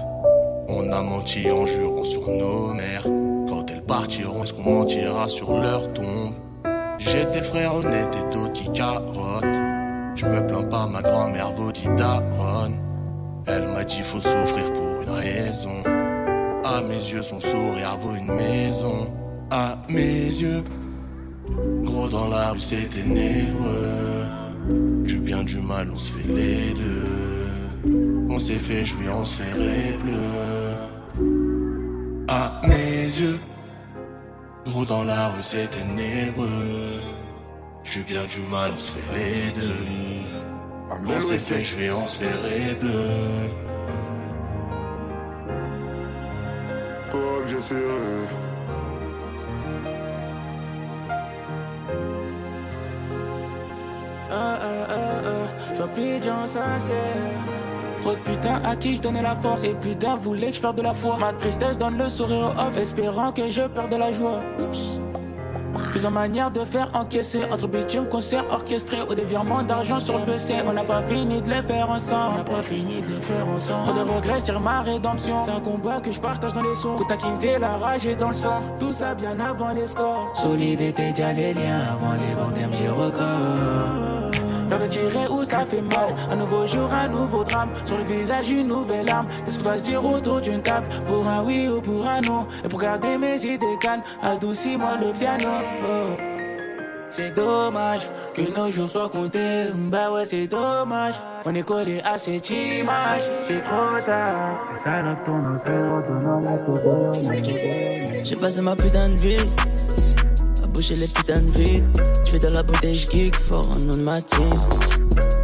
On 0.68 0.92
a 0.92 1.02
menti 1.02 1.50
en 1.50 1.66
jurant 1.66 2.04
sur 2.04 2.28
nos 2.28 2.74
mères. 2.76 3.08
Quand 3.48 3.66
elles 3.72 3.82
partiront, 3.82 4.44
est-ce 4.44 4.54
qu'on 4.54 4.70
mentira 4.70 5.28
sur 5.28 5.60
leur 5.60 5.92
tombe? 5.94 6.34
J'ai 7.00 7.26
des 7.26 7.42
frères 7.42 7.76
honnêtes 7.76 8.16
et 8.16 8.34
d'autres 8.34 8.54
qui 8.54 8.72
carottent. 8.72 9.46
Je 10.16 10.26
me 10.26 10.46
plains 10.46 10.64
pas, 10.64 10.86
ma 10.86 11.02
grand-mère 11.02 11.52
vaut 11.54 11.72
daronne. 11.98 12.78
Elle 13.48 13.68
m'a 13.70 13.84
dit 13.84 14.02
faut 14.04 14.20
souffrir 14.20 14.72
pour 14.74 15.02
une 15.02 15.10
raison. 15.10 15.82
À 16.64 16.82
mes 16.82 16.96
yeux, 16.96 17.24
son 17.24 17.40
sourire 17.40 17.98
vaut 18.00 18.16
une 18.16 18.32
maison. 18.32 19.08
À 19.50 19.76
mes 19.90 20.26
yeux, 20.26 20.64
gros 21.84 22.08
dans 22.10 22.28
la 22.28 22.52
rue, 22.52 22.60
c'est 22.60 22.90
ténébreux. 22.90 24.28
Du 25.04 25.20
bien, 25.20 25.44
du 25.44 25.60
mal, 25.62 25.90
on 25.92 25.98
se 25.98 26.12
fait 26.12 26.28
les 26.28 26.74
deux. 26.74 27.19
On 28.40 28.42
s'est 28.42 28.54
fait 28.54 28.86
jouir, 28.86 29.18
on 29.18 29.26
se 29.26 29.36
fait 29.36 29.98
bleu. 30.02 30.14
À 32.30 32.62
mes 32.66 33.04
yeux, 33.04 33.38
gros 34.66 34.86
dans 34.86 35.04
la 35.04 35.28
rue, 35.28 35.44
c'est 35.44 35.70
ténébreux. 35.70 37.02
Du 37.84 38.00
bien, 38.04 38.24
du 38.24 38.40
mal, 38.50 38.72
on 38.74 38.80
se 38.80 38.94
fait 38.94 39.14
les 39.14 39.60
deux. 39.60 39.84
On 40.90 41.20
s'est 41.20 41.38
fait 41.38 41.66
jouer, 41.66 41.92
on 41.92 42.08
se 42.08 42.20
fait 42.24 42.80
bleu. 42.80 43.50
Toi 47.12 47.44
que 47.44 47.50
j'essaierai. 47.50 48.26
Ah, 54.32 54.60
ah, 54.62 54.88
ah, 54.90 54.96
ah, 55.26 55.76
sois 55.76 55.88
plus 55.90 56.24
gens 56.24 56.48
sincère. 56.48 57.60
Trop 58.02 58.12
de 58.16 58.20
putain 58.20 58.62
à 58.66 58.76
qui 58.76 58.96
je 58.96 59.02
donnais 59.02 59.22
la 59.22 59.36
force. 59.36 59.64
Et 59.64 59.74
putain 59.74 60.16
voulait 60.16 60.50
que 60.50 60.56
je 60.56 60.62
perde 60.62 60.78
de 60.78 60.82
la 60.84 60.94
foi. 60.94 61.18
Ma 61.20 61.34
tristesse 61.34 61.78
donne 61.78 61.98
le 61.98 62.10
sourire 62.10 62.56
hop 62.58 62.76
Espérant 62.78 63.32
que 63.32 63.50
je 63.50 63.62
perde 63.64 63.92
de 63.92 63.98
la 63.98 64.12
joie. 64.12 64.40
Oups. 64.60 65.00
Plusieurs 65.92 66.12
manières 66.12 66.52
de 66.52 66.66
faire 66.66 66.90
encaisser 66.94 67.42
Entre 67.52 67.68
bitume, 67.68 68.08
concert 68.10 68.44
orchestré 68.52 68.98
Ou 69.10 69.14
des 69.14 69.26
virements 69.26 69.64
d'argent 69.64 70.00
sur 70.00 70.18
le 70.18 70.26
PC. 70.26 70.56
On 70.68 70.74
n'a 70.74 70.84
pas 70.84 71.02
fini 71.04 71.42
de 71.42 71.50
les 71.50 71.62
faire 71.62 71.90
ensemble. 71.90 72.34
On 72.34 72.38
n'a 72.38 72.44
pas 72.44 72.62
fini 72.62 73.02
de 73.02 73.08
les 73.08 73.22
faire 73.22 73.48
ensemble. 73.48 73.86
Trop 73.86 74.06
de 74.06 74.10
regrets, 74.10 74.42
tire 74.42 74.60
ma 74.60 74.82
rédemption. 74.82 75.42
C'est 75.42 75.52
un 75.52 75.60
combat 75.60 76.02
que 76.02 76.12
je 76.12 76.20
partage 76.20 76.54
dans 76.54 76.64
les 76.64 76.76
sons. 76.76 76.96
Tout 76.98 77.06
taquiner, 77.06 77.60
la 77.60 77.78
rage 77.78 78.06
est 78.08 78.16
dans 78.16 78.30
le 78.30 78.34
sang. 78.34 78.62
Tout 78.80 78.94
ça 78.94 79.16
bien 79.16 79.40
avant 79.40 79.74
les 79.74 79.86
scores. 79.86 80.32
Solide 80.34 80.82
était 80.82 81.12
déjà 81.12 81.34
les 81.34 81.54
liens. 81.54 81.82
Avant 81.92 82.14
les 82.14 82.36
bandes 82.36 82.74
j'ai 82.74 82.90
record 82.90 84.09
Peur 84.70 84.80
de 84.80 84.88
tirer 84.88 85.28
où 85.30 85.44
ça 85.44 85.66
fait 85.66 85.82
mal. 85.82 86.10
Un 86.32 86.36
nouveau 86.36 86.66
jour, 86.68 86.92
un 86.94 87.08
nouveau 87.08 87.44
drame. 87.44 87.70
Sur 87.86 87.98
le 87.98 88.04
visage, 88.04 88.50
une 88.50 88.68
nouvelle 88.68 89.10
arme. 89.10 89.28
Qu'est-ce 89.46 89.60
qu'on 89.60 89.70
va 89.70 89.78
se 89.78 89.84
dire 89.84 90.06
autour 90.06 90.42
d'une 90.42 90.62
table? 90.62 90.88
Pour 91.08 91.28
un 91.28 91.44
oui 91.44 91.68
ou 91.68 91.82
pour 91.82 92.08
un 92.08 92.22
non. 92.22 92.46
Et 92.64 92.68
pour 92.68 92.80
garder 92.80 93.18
mes 93.18 93.44
idées 93.46 93.78
calmes, 93.82 94.04
adoucis-moi 94.22 94.98
le 95.02 95.12
piano. 95.14 95.50
Oh. 95.84 96.22
C'est 97.12 97.34
dommage 97.34 98.08
que 98.36 98.42
nos 98.56 98.70
jours 98.70 98.88
soient 98.88 99.10
comptés. 99.10 99.66
Bah 99.74 100.12
ouais, 100.12 100.28
c'est 100.28 100.46
dommage. 100.46 101.16
On 101.44 101.56
est 101.56 101.64
collé 101.64 102.00
à 102.06 102.20
cette 102.20 102.50
image. 102.52 103.32
C'est 103.48 103.64
trop 103.64 104.00
tard. 104.06 104.60
J'ai 108.24 108.36
passé 108.36 108.62
ma 108.62 108.76
putain 108.76 109.10
de 109.10 109.16
vie 109.16 109.38
à 110.80 110.82
boucher 110.82 110.96
les 110.96 111.08
putains 111.08 111.42
de 111.42 111.52
vides. 111.52 111.86
Je 112.26 112.32
fais 112.32 112.40
de 112.40 112.48
la 112.48 112.64
beauté, 112.64 112.96
je 112.96 113.10
geek 113.10 113.36
fort 113.36 113.68
en 113.70 113.80
nom 113.80 113.98
de 113.98 114.02
ma 114.02 114.22
team. 114.22 114.50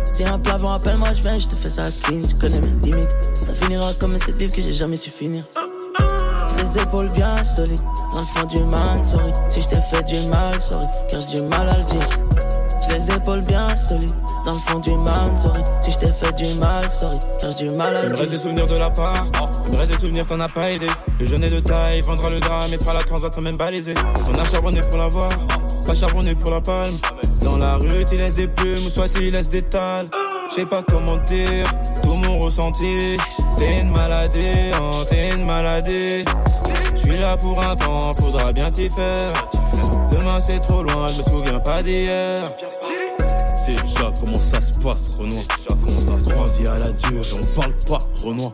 Si 0.06 0.24
un 0.24 0.39
plafond, 0.39 0.68
rappelle-moi, 0.68 1.10
je 1.13 1.22
viens, 1.24 1.38
je 1.38 1.48
te 1.48 1.56
fais 1.56 1.70
ça 1.70 1.84
clean. 2.04 2.22
Tu 2.22 2.36
connais 2.36 2.62
mes 2.62 2.72
limites. 2.82 3.10
Ça 3.22 3.54
finira 3.54 3.94
comme 4.00 4.18
ce 4.18 4.32
livre 4.32 4.54
que 4.54 4.62
j'ai 4.62 4.74
jamais 4.74 4.96
su 4.96 5.10
finir. 5.10 5.44
Les 6.58 6.82
épaules 6.82 7.10
bien 7.10 7.44
solides, 7.44 7.82
dans 8.13 8.22
le 8.22 8.25
fond 8.25 8.48
du 8.48 8.63
man, 8.63 9.04
sorry. 9.04 9.32
Si 9.50 9.62
je 9.62 9.68
t'ai 9.68 9.82
fait 9.92 10.04
du 10.04 10.20
mal, 10.27 10.60
sorry, 10.62 10.86
car 11.10 11.20
j'ai 11.22 11.42
du 11.42 11.48
mal 11.48 11.68
à 11.70 11.77
le 11.77 11.84
dire. 11.84 12.35
J'ai 12.88 12.98
les 12.98 13.15
épaules 13.15 13.42
bien 13.42 13.75
solides, 13.75 14.13
dans 14.46 14.54
le 14.54 14.60
fond 14.60 14.80
du 14.80 14.92
man, 14.92 15.38
sorry. 15.38 15.62
Si 15.82 15.92
je 15.92 16.00
t'ai 16.00 16.12
fait 16.12 16.34
du 16.36 16.54
mal, 16.56 16.89
sorry, 16.89 17.18
car 17.39 17.51
j'ai 17.58 17.65
du 17.65 17.72
mal 17.72 17.96
à 17.96 18.04
Il 18.04 18.10
le 18.10 18.12
me 18.12 18.18
reste 18.18 18.32
des 18.32 18.38
souvenirs 18.38 18.68
de 18.68 18.77
la 18.77 18.89
part, 18.89 19.25
il 19.65 19.74
me 19.74 19.77
reste 19.77 19.92
des 19.92 19.98
souvenirs 19.98 20.25
qu'on 20.25 20.38
n'a 20.38 20.50
pas 20.50 20.72
aidé. 20.72 20.88
Le 21.20 21.25
jeune 21.25 21.44
est 21.44 21.50
de 21.50 21.60
taille, 21.60 22.01
vendra 22.01 22.30
le 22.30 22.39
drame, 22.39 22.72
mettra 22.72 22.94
la 22.94 23.01
transat 23.01 23.34
sans 23.34 23.42
même 23.42 23.58
baliser. 23.58 23.94
On 24.30 24.39
a 24.39 24.46
charbonné 24.46 24.82
pour 24.82 24.98
l'avoir, 24.98 25.30
pas 25.88 25.96
charbonné 25.96 26.36
pour 26.36 26.51
la 26.51 26.62
palme. 26.62 26.96
Dans 27.44 27.58
la 27.58 27.77
rue, 27.77 28.06
tu 28.06 28.18
laisses 28.18 28.36
des 28.36 28.48
plumes, 28.48 28.86
ou 28.86 28.89
soit 28.89 29.10
tu 29.10 29.32
laisses 29.32 29.50
des 29.50 29.63
tales. 29.63 30.10
Je 30.50 30.56
sais 30.56 30.65
pas 30.65 30.84
comment 30.88 31.18
dire, 31.18 31.65
tout 32.04 32.13
mon 32.13 32.39
ressenti. 32.39 33.18
T'es 33.58 33.82
une 33.82 33.92
maladie, 33.92 34.72
oh, 34.80 35.04
t'es 35.10 35.34
une 35.34 35.46
maladie. 35.46 36.25
Je 37.06 37.12
suis 37.12 37.20
là 37.20 37.38
pour 37.38 37.62
un 37.62 37.76
temps, 37.76 38.16
faudra 38.16 38.52
bien 38.52 38.72
t'y 38.72 38.90
faire. 38.90 39.34
Demain 40.12 40.40
c'est 40.40 40.60
trop 40.60 40.82
loin, 40.82 41.12
je 41.12 41.18
me 41.20 41.24
souviens 41.24 41.60
pas 41.60 41.84
d'hier. 41.84 42.52
comment 44.20 44.42
ça 44.42 44.60
se 44.60 44.74
passe, 44.80 45.10
Renoir. 45.20 45.44
Grandi 46.26 46.68
à 46.68 46.80
la 46.80 46.90
dure 46.90 47.26
on 47.40 47.60
parle 47.60 47.74
pas, 47.88 48.00
Renoir. 48.24 48.52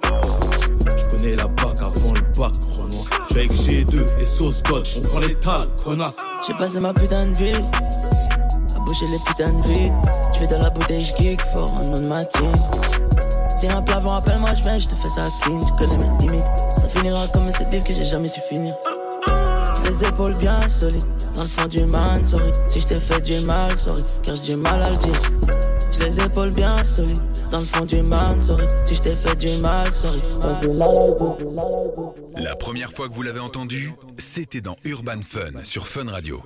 Je 0.86 1.05
connais 1.05 1.36
la 1.38 1.48
bac 1.48 1.77
avant 1.79 2.13
le 2.13 2.22
bac, 2.38 2.51
Renoir. 2.72 3.05
J'suis 3.29 3.39
avec 3.39 3.53
G2 3.53 4.20
et 4.20 4.25
sauce 4.25 4.62
God, 4.63 4.86
on 4.98 5.01
prend 5.01 5.20
les 5.20 5.36
tales, 5.36 5.70
connasse. 5.81 6.20
J'ai 6.46 6.53
passé 6.55 6.81
ma 6.81 6.93
putain 6.93 7.27
de 7.27 7.34
vie 7.34 7.55
à 8.75 8.79
boucher 8.79 9.08
les 9.08 9.20
putains 9.25 9.53
de 9.53 9.67
vides. 9.67 9.93
J'fais 10.34 10.48
de 10.48 10.62
la 10.62 10.70
bouteille, 10.70 11.05
j'geek 11.05 11.39
fort 11.53 11.72
en 11.79 11.84
nom 11.86 12.01
de 12.01 12.08
ma 12.08 12.25
team. 12.25 12.51
Si 13.61 13.67
un 13.67 13.83
plat, 13.83 13.99
rappelle-moi, 13.99 14.55
j'viens, 14.55 14.79
j'te 14.79 14.95
fais 14.95 15.09
ça 15.11 15.27
clean, 15.43 15.59
tu 15.59 15.71
connais 15.73 15.95
mes 15.95 16.17
limites. 16.17 16.43
Ça 16.57 16.89
finira 16.89 17.27
comme 17.27 17.51
ces 17.51 17.63
livres 17.65 17.85
que 17.85 17.93
j'ai 17.93 18.05
jamais 18.05 18.27
su 18.27 18.41
finir. 18.49 18.73
Les 19.85 20.07
épaules 20.07 20.33
bien 20.33 20.67
solides, 20.67 21.05
dans 21.35 21.43
le 21.43 21.47
fond 21.47 21.67
du 21.67 21.85
man, 21.85 22.25
sorry. 22.25 22.51
Si 22.69 22.81
j't'ai 22.81 22.99
fait 22.99 23.21
du 23.21 23.39
mal, 23.41 23.77
sorry, 23.77 24.01
car 24.23 24.35
j'ai 24.35 24.55
du 24.55 24.55
mal 24.55 24.81
à 24.81 24.89
le 24.89 24.97
dire. 24.97 25.21
J'ai 25.93 26.05
les 26.05 26.19
épaules 26.21 26.49
bien 26.49 26.83
solides, 26.83 27.21
dans 27.51 27.59
le 27.59 27.65
fond 27.65 27.85
du 27.85 28.01
man, 28.01 28.41
sorry. 28.41 28.65
Si 28.83 28.95
j't'ai 28.95 29.15
fait 29.15 29.35
du 29.35 29.55
mal, 29.57 29.93
sorry. 29.93 30.23
La 32.37 32.55
première 32.55 32.91
fois 32.91 33.09
que 33.09 33.13
vous 33.13 33.21
l'avez 33.21 33.41
entendu, 33.41 33.93
c'était 34.17 34.61
dans 34.61 34.75
Urban 34.85 35.19
Fun 35.23 35.63
sur 35.65 35.87
Fun 35.87 36.09
Radio. 36.09 36.41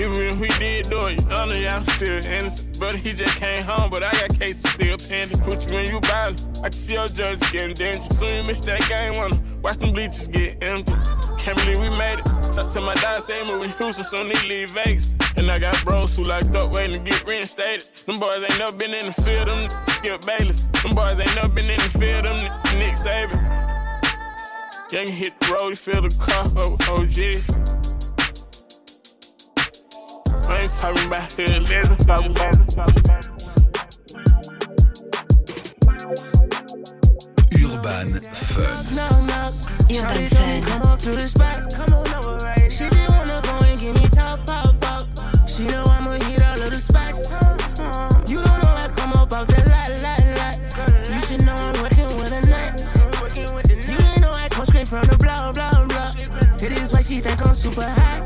Even 0.00 0.16
if 0.16 0.40
we 0.40 0.48
did 0.58 0.88
do 0.88 1.06
it, 1.06 1.20
of 1.30 1.56
y'all 1.56 1.82
still 1.84 2.24
innocent. 2.24 2.80
But 2.80 2.94
he 2.94 3.12
just 3.12 3.36
came 3.36 3.62
home, 3.62 3.90
but 3.90 4.02
I 4.02 4.10
got 4.12 4.38
cases 4.38 4.68
still 4.70 4.96
pending. 4.96 5.38
Put 5.40 5.70
you 5.70 5.78
in 5.78 5.90
you 5.90 6.00
body, 6.00 6.36
I 6.58 6.62
can 6.62 6.72
see 6.72 6.94
your 6.94 7.08
judge 7.08 7.40
getting 7.52 7.74
dangerous. 7.74 8.18
Soon 8.18 8.36
you 8.36 8.42
miss 8.44 8.60
that 8.62 8.80
game, 8.88 9.12
wanna 9.16 9.38
watch 9.62 9.78
them 9.78 9.92
bleachers 9.92 10.28
get 10.28 10.62
empty. 10.62 10.92
Can't 11.38 11.56
believe 11.58 11.80
we 11.80 11.90
made 11.98 12.18
it. 12.18 12.24
Talk 12.52 12.72
to 12.72 12.80
my 12.80 12.94
dad, 12.94 13.22
say 13.22 13.46
moving 13.46 13.70
Houston, 13.78 14.04
soon 14.04 14.30
he 14.30 14.48
leave 14.48 14.70
Vegas. 14.70 15.12
And 15.36 15.50
I 15.50 15.58
got 15.58 15.82
bros 15.84 16.16
who 16.16 16.24
locked 16.24 16.54
up 16.54 16.70
waiting 16.70 17.04
to 17.04 17.10
get 17.10 17.26
reinstated. 17.28 17.86
Them 18.06 18.18
boys 18.18 18.42
ain't 18.42 18.58
never 18.58 18.76
been 18.76 18.94
in 18.94 19.06
the 19.06 19.12
field, 19.12 19.48
them 19.48 19.70
skip 19.88 20.24
Bayless. 20.24 20.62
Them 20.82 20.94
boys 20.94 21.20
ain't 21.20 21.34
never 21.36 21.48
been 21.48 21.68
in 21.68 21.78
the 21.78 21.98
field, 21.98 22.24
them 22.24 22.44
Nick 22.78 22.94
Saban. 22.94 23.40
Young 24.90 25.06
hit 25.06 25.38
the 25.40 25.52
road, 25.52 25.78
feel 25.78 26.02
the 26.02 26.14
car, 26.18 26.46
oh, 26.56 26.76
OG. 26.90 27.81
I 30.52 30.58
ain't 30.60 30.72
talking 30.72 31.06
about 31.06 31.32
hood 31.32 31.48
legends, 31.48 32.04
talking 32.04 32.30
about 32.30 32.54
Urban 32.54 32.66
Fun. 32.66 32.84
Urban 37.56 38.20
Fun. 38.20 38.84
Come 40.66 40.82
on 40.82 40.98
to 40.98 41.10
the 41.12 41.26
spot, 41.26 41.72
come 41.72 41.94
on 41.94 42.06
over, 42.14 42.36
right? 42.44 42.70
She 42.70 42.84
just 42.84 43.08
wanna 43.08 43.40
go 43.42 43.54
and 43.64 43.80
give 43.80 43.94
me 43.96 44.06
top, 44.08 44.44
pop, 44.44 44.78
pop. 44.80 45.48
She 45.48 45.64
know 45.68 45.84
I'ma 45.86 46.20
hit 46.20 46.42
all 46.44 46.60
of 46.60 46.70
the 46.70 46.78
spots. 46.78 47.32
You 48.30 48.42
don't 48.44 48.60
know 48.62 48.76
I 48.76 48.88
come 48.94 49.12
up 49.14 49.32
off 49.32 49.48
that 49.48 49.68
lot, 49.72 49.88
lot, 50.04 50.20
lot. 50.36 50.60
You 51.08 51.20
should 51.22 51.46
know 51.46 51.54
I'm 51.54 51.80
working 51.80 52.12
with 52.20 52.32
a 52.32 52.42
nut. 52.44 52.76
You 53.88 53.96
ain't 54.04 54.20
know 54.20 54.32
I 54.32 54.48
come 54.50 54.66
straight 54.66 54.88
from 54.88 55.02
the 55.08 55.16
block, 55.16 55.54
block, 55.54 55.88
block. 55.88 56.14
It 56.62 56.72
is 56.72 56.92
why 56.92 57.00
she 57.00 57.20
think 57.20 57.40
I'm 57.40 57.54
super 57.54 57.88
hot. 57.88 58.20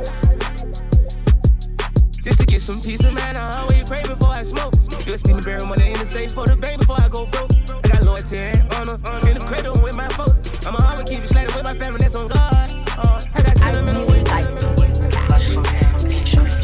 Just 2.27 2.41
to 2.41 2.45
get 2.45 2.61
some 2.61 2.81
peace 2.81 3.05
of 3.05 3.15
mind, 3.15 3.39
I 3.39 3.61
always 3.61 3.85
pray 3.85 4.03
before 4.03 4.31
I 4.31 4.43
smoke. 4.43 4.75
Just 5.07 5.29
need 5.29 5.41
to 5.41 5.47
bury 5.47 5.65
money 5.65 5.93
in 5.93 5.99
the 6.01 6.05
safe 6.05 6.33
for 6.33 6.45
the 6.45 6.57
bank 6.57 6.81
before 6.81 6.99
I 6.99 7.09
go 7.09 7.25
broke. 7.27 7.53
I 7.71 7.87
got 7.87 8.03
loyalty 8.03 8.37
and 8.37 8.67
honor 8.75 8.99
in 9.31 9.39
the 9.39 9.45
cradle 9.47 9.81
with 9.81 9.97
my 9.97 10.09
folks. 10.09 10.67
I'ma 10.67 10.83
always 10.83 11.05
keep 11.05 11.23
it 11.23 11.31
slated 11.31 11.55
with 11.55 11.63
my 11.63 11.75
family, 11.75 12.01
that's 12.03 12.17
on 12.17 12.27
God. 12.27 12.51
Uh, 12.99 13.23
I 13.33 13.43
got 13.43 13.57
sentimental 13.57 14.07
with 14.11 14.27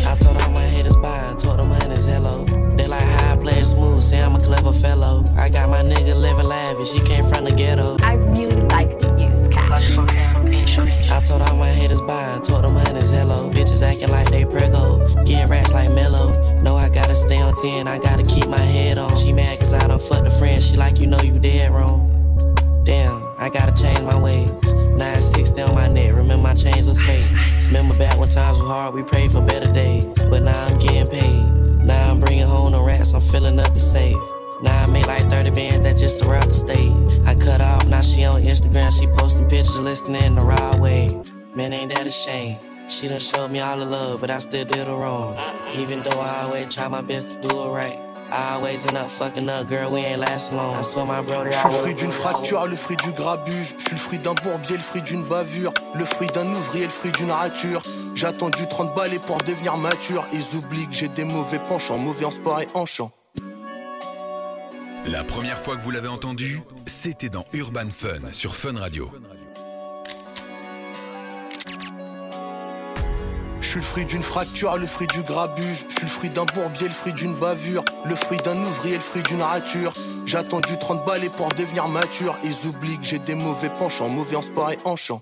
I 0.03 0.17
told 0.19 0.43
all 0.43 0.51
my 0.51 0.67
haters 0.67 0.97
bye 0.97 1.31
and 1.31 1.39
told 1.39 1.61
them 1.61 1.71
honey's 1.71 2.07
hello. 2.07 2.45
They 2.75 2.87
like 2.87 3.05
how 3.05 3.35
I 3.35 3.37
play 3.37 3.61
it 3.61 3.67
smooth, 3.67 4.03
say 4.03 4.21
I'm 4.21 4.35
a 4.35 4.41
clever 4.41 4.73
fellow. 4.73 5.23
I 5.37 5.49
got 5.49 5.69
my 5.69 5.79
nigga 5.79 6.17
living 6.17 6.47
lavish, 6.47 6.93
he 6.93 7.01
came 7.03 7.25
from 7.29 7.45
the 7.45 7.53
ghetto. 7.53 7.99
I 8.03 8.15
really 8.15 8.63
like 8.63 8.99
to 8.99 9.15
use 9.15 9.47
cash. 9.47 9.95
I 11.23 11.25
told 11.25 11.43
all 11.43 11.57
my 11.57 11.71
haters 11.71 12.01
bye 12.01 12.35
and 12.35 12.43
told 12.43 12.65
them 12.65 12.75
honey's 12.75 13.11
hello. 13.11 13.49
Bitches 13.49 13.81
acting 13.81 14.09
like 14.09 14.29
they 14.29 14.45
prego, 14.45 15.07
getting 15.23 15.47
rats 15.47 15.73
like 15.73 15.89
Mello. 15.93 16.33
No, 16.63 16.77
I 16.77 16.89
gotta 16.89 17.15
stay 17.15 17.41
on 17.41 17.55
10, 17.63 17.87
I 17.87 18.01
gotta 18.01 18.25
keep 18.25 18.49
my 18.49 18.59
head 18.59 18.99
on. 18.99 19.15
She 19.15 19.33
mad 19.33 19.57
cause 19.57 19.73
I 19.73 19.87
don't 19.87 20.03
fuck 20.03 20.25
the 20.25 20.33
friend, 20.33 20.61
she 20.61 20.77
like 20.77 20.99
you 20.99 21.07
know 21.07 21.21
you 21.21 21.39
dead 21.39 21.71
wrong. 21.71 22.37
Damn, 22.83 23.23
I 23.39 23.51
gotta 23.51 23.73
change 23.81 24.01
my 24.01 24.19
ways. 24.21 24.53
960 24.75 25.63
on 25.63 25.77
my 25.77 25.87
neck, 25.87 26.13
remember 26.13 26.43
my 26.43 26.55
chains 26.55 26.89
was 26.89 27.01
fake. 27.01 27.31
Remember 27.69 27.97
back 27.97 28.19
when 28.19 28.29
times 28.29 28.59
were 28.59 28.67
hard, 28.67 28.93
we 28.93 29.05
prayed 29.05 29.31
for 29.31 29.43
better 29.43 29.73
days. 29.73 30.07
But 30.29 30.43
now 30.43 30.67
I'm 30.67 30.77
getting 30.81 31.07
paid. 31.07 31.85
Now 31.85 32.09
I'm 32.09 32.19
bringing 32.19 32.49
home 32.49 32.73
the 32.73 32.81
rats, 32.83 33.15
I'm 33.15 33.21
filling 33.21 33.61
up 33.61 33.73
the 33.73 33.79
safe. 33.79 34.19
Now 34.61 34.83
I 34.83 34.91
make 34.91 34.92
like 35.13 35.31
30 35.31 35.51
bands 35.51 35.81
that 35.81 35.97
just 35.97 36.23
around 36.23 36.49
the 36.49 36.55
state. 36.55 36.93
I 37.27 37.35
cut 37.35 37.61
off, 37.61 37.87
now 37.87 38.01
she 38.01 38.25
on 38.25 38.43
Instagram, 38.43 38.91
she 38.99 39.07
posting 39.19 39.49
pictures, 39.49 39.81
listening 39.81 40.37
the 40.37 40.45
right 40.45 40.79
way. 40.81 41.09
Man, 41.55 41.73
ain't 41.73 41.95
that 41.95 42.07
a 42.07 42.11
shame? 42.11 42.57
She 42.89 43.09
done 43.09 43.19
showed 43.19 43.51
me 43.51 43.61
all 43.61 43.79
the 43.79 43.85
love, 43.85 44.21
but 44.21 44.31
I 44.31 44.39
still 44.39 44.65
did 44.65 44.87
her 44.87 44.95
wrong. 44.95 45.37
Even 45.77 46.03
though 46.03 46.21
I 46.21 46.45
always 46.47 46.69
try 46.69 46.89
my 46.89 47.03
best 47.03 47.43
to 47.43 47.49
do 47.49 47.65
it 47.65 47.69
right. 47.71 47.99
I 48.31 48.55
always 48.55 48.87
end 48.87 48.97
up 48.97 49.11
fucking 49.11 49.47
up, 49.51 49.69
girl, 49.69 49.91
we 49.93 50.01
ain't 50.01 50.21
last 50.21 50.55
long. 50.55 50.75
I 50.75 50.81
swear 50.81 51.05
my 51.05 51.21
brother, 51.21 51.53
Je 51.53 51.59
suis 51.59 51.69
le 51.69 51.75
fruit 51.75 51.95
d'une 51.95 52.13
fracture, 52.13 52.67
le 52.67 52.77
fruit 52.77 52.97
du 52.97 53.13
grabuge. 53.13 53.75
Je 53.79 53.85
suis 53.85 53.93
le 53.93 53.99
fruit 53.99 54.19
d'un 54.19 54.35
bourbier, 54.35 54.77
le 54.77 54.83
fruit 54.83 55.03
d'une 55.03 55.23
bavure. 55.25 55.75
Le 55.95 56.05
fruit 56.07 56.29
d'un 56.29 56.47
ouvrier, 56.47 56.85
le 56.85 56.91
fruit 56.91 57.13
d'une 57.13 57.31
rature. 57.31 57.83
J'ai 58.15 58.27
attendu 58.27 58.67
30 58.67 58.95
balles 58.97 59.21
pour 59.27 59.37
devenir 59.37 59.77
mature. 59.77 60.25
Ils 60.33 60.57
oublient 60.57 60.89
que 60.89 60.95
j'ai 60.95 61.09
des 61.09 61.25
mauvais 61.25 61.59
penchants, 61.59 61.99
mauvais 61.99 62.25
en 62.25 62.31
sport 62.31 62.63
et 62.63 62.69
en 62.73 62.87
chant. 62.87 63.11
La 65.07 65.25
première 65.25 65.59
fois 65.59 65.77
que 65.77 65.83
vous 65.83 65.91
l'avez 65.91 66.09
entendu, 66.09 66.63
c'était 66.87 67.29
dans 67.29 67.45
Urban 67.53 67.89
Fun 67.91 68.33
sur 68.33 68.55
Fun 68.55 68.79
Radio. 68.79 69.11
Je 73.61 73.67
suis 73.67 73.79
le 73.79 73.83
fruit 73.83 74.05
d'une 74.05 74.23
fracture, 74.23 74.77
le 74.77 74.87
fruit 74.87 75.09
du 75.09 75.23
grabuge. 75.23 75.87
Je 75.89 75.95
suis 75.95 76.03
le 76.03 76.09
fruit 76.09 76.29
d'un 76.29 76.45
bourbier, 76.45 76.87
le 76.87 76.93
fruit 76.93 77.13
d'une 77.13 77.35
bavure. 77.35 77.85
Le 78.05 78.15
fruit 78.15 78.39
d'un 78.39 78.57
ouvrier, 78.57 78.95
le 78.95 79.01
fruit 79.01 79.23
d'une 79.25 79.43
rature. 79.43 79.93
J'ai 80.25 80.39
attendu 80.39 80.79
30 80.79 81.05
balles 81.05 81.29
pour 81.37 81.49
devenir 81.49 81.89
mature. 81.89 82.37
Ils 82.45 82.69
oublient 82.69 82.99
que 82.99 83.05
j'ai 83.05 83.19
des 83.19 83.35
mauvais 83.35 83.71
penchants, 83.71 84.09
mauvais 84.09 84.37
en 84.37 84.43
sport 84.43 84.71
et 84.71 84.79
en 84.85 84.95
chant. 84.95 85.21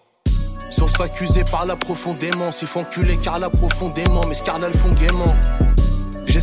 Si 0.71 0.83
on 0.83 0.89
se 0.89 0.97
fait 0.97 1.05
accuser 1.05 1.45
par 1.45 1.67
profondément, 1.79 2.51
s'ils 2.51 2.69
font 2.69 2.85
culer 2.85 3.17
car 3.17 3.39
là 3.39 3.49
profondément, 3.49 4.27
mais 4.27 4.35
ce 4.35 4.45
font 4.45 4.93
gaiement. 4.93 5.37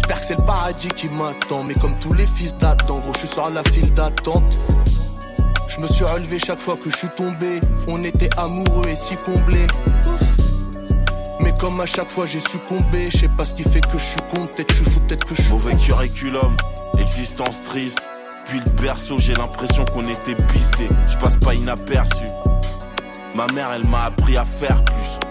J'espère 0.07 0.21
que 0.21 0.25
c'est 0.25 0.39
le 0.39 0.45
paradis 0.45 0.87
qui 0.87 1.09
m'attend, 1.09 1.65
mais 1.65 1.73
comme 1.73 1.99
tous 1.99 2.13
les 2.13 2.27
fils 2.27 2.55
d'Adam, 2.55 2.99
gros, 2.99 3.11
je 3.11 3.19
suis 3.19 3.27
sur 3.27 3.49
la 3.49 3.61
file 3.63 3.93
d'attente. 3.93 4.57
Je 5.67 5.81
me 5.81 5.87
suis 5.87 6.05
relevé 6.05 6.39
chaque 6.39 6.61
fois 6.61 6.77
que 6.77 6.89
je 6.89 6.95
suis 6.95 7.09
tombé. 7.09 7.59
On 7.89 8.01
était 8.05 8.29
amoureux 8.37 8.87
et 8.87 8.95
si 8.95 9.17
comblés. 9.17 9.67
Mais 11.41 11.51
comme 11.57 11.81
à 11.81 11.85
chaque 11.85 12.09
fois 12.09 12.25
j'ai 12.25 12.39
succombé, 12.39 13.09
je 13.11 13.17
sais 13.17 13.27
pas 13.27 13.43
ce 13.43 13.53
qui 13.53 13.63
fait 13.63 13.81
que 13.81 13.97
je 13.97 14.03
suis 14.03 14.21
con, 14.33 14.47
peut-être 14.47 14.71
je 14.71 14.75
suis 14.75 14.85
fou, 14.85 15.01
peut-être 15.01 15.25
que 15.25 15.35
je 15.35 15.41
suis 15.41 15.51
Mauvais 15.51 15.75
curriculum, 15.75 16.55
existence 16.97 17.59
triste. 17.59 17.99
Puis 18.45 18.61
le 18.63 18.71
berceau, 18.81 19.17
j'ai 19.17 19.33
l'impression 19.33 19.83
qu'on 19.83 20.07
était 20.07 20.41
pisté. 20.53 20.87
Je 21.11 21.17
passe 21.17 21.35
pas 21.35 21.53
inaperçu. 21.53 22.27
Ma 23.35 23.45
mère, 23.47 23.73
elle 23.73 23.85
m'a 23.89 24.05
appris 24.05 24.37
à 24.37 24.45
faire 24.45 24.85
plus. 24.85 25.26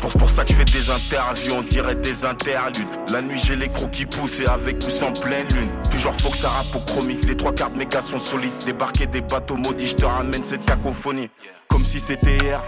Pour, 0.00 0.10
pour 0.12 0.30
ça 0.30 0.44
que 0.44 0.52
je 0.52 0.58
fais 0.58 0.64
des 0.64 0.90
interviews, 0.90 1.54
on 1.54 1.62
dirait 1.62 1.94
des 1.94 2.24
interludes. 2.24 2.88
La 3.12 3.20
nuit, 3.20 3.38
j'ai 3.44 3.56
les 3.56 3.68
crocs 3.68 3.90
qui 3.90 4.06
poussent 4.06 4.40
et 4.40 4.46
avec 4.46 4.78
ou 4.86 4.90
sans 4.90 5.12
pleine 5.12 5.46
lune. 5.54 5.68
Toujours 5.90 6.14
faut 6.14 6.30
que 6.30 6.38
ça 6.38 6.48
rappe 6.48 6.74
au. 6.74 6.80
Les 7.26 7.36
trois 7.36 7.52
quarts 7.52 7.70
de 7.70 7.78
mes 7.78 7.86
gars 7.86 8.02
sont 8.02 8.18
solides. 8.18 8.52
Débarquer 8.64 9.06
des 9.06 9.20
bateaux 9.20 9.56
maudits, 9.56 9.88
je 9.88 9.96
te 9.96 10.04
ramène 10.04 10.42
cette 10.44 10.64
cacophonie. 10.64 11.28
Comme 11.68 11.82
si 11.82 12.00
c'était 12.00 12.36
hier, 12.38 12.62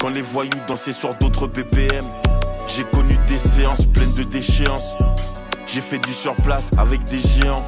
quand 0.00 0.08
les 0.08 0.22
voyous 0.22 0.50
dansaient 0.66 0.92
sur 0.92 1.14
d'autres 1.14 1.46
BPM. 1.46 2.04
J'ai 2.66 2.84
connu 2.84 3.16
des 3.28 3.38
séances 3.38 3.86
pleines 3.86 4.14
de 4.14 4.24
déchéances. 4.24 4.96
J'ai 5.66 5.80
fait 5.80 5.98
du 5.98 6.12
surplace 6.12 6.70
avec 6.76 7.04
des 7.04 7.20
géants. 7.20 7.64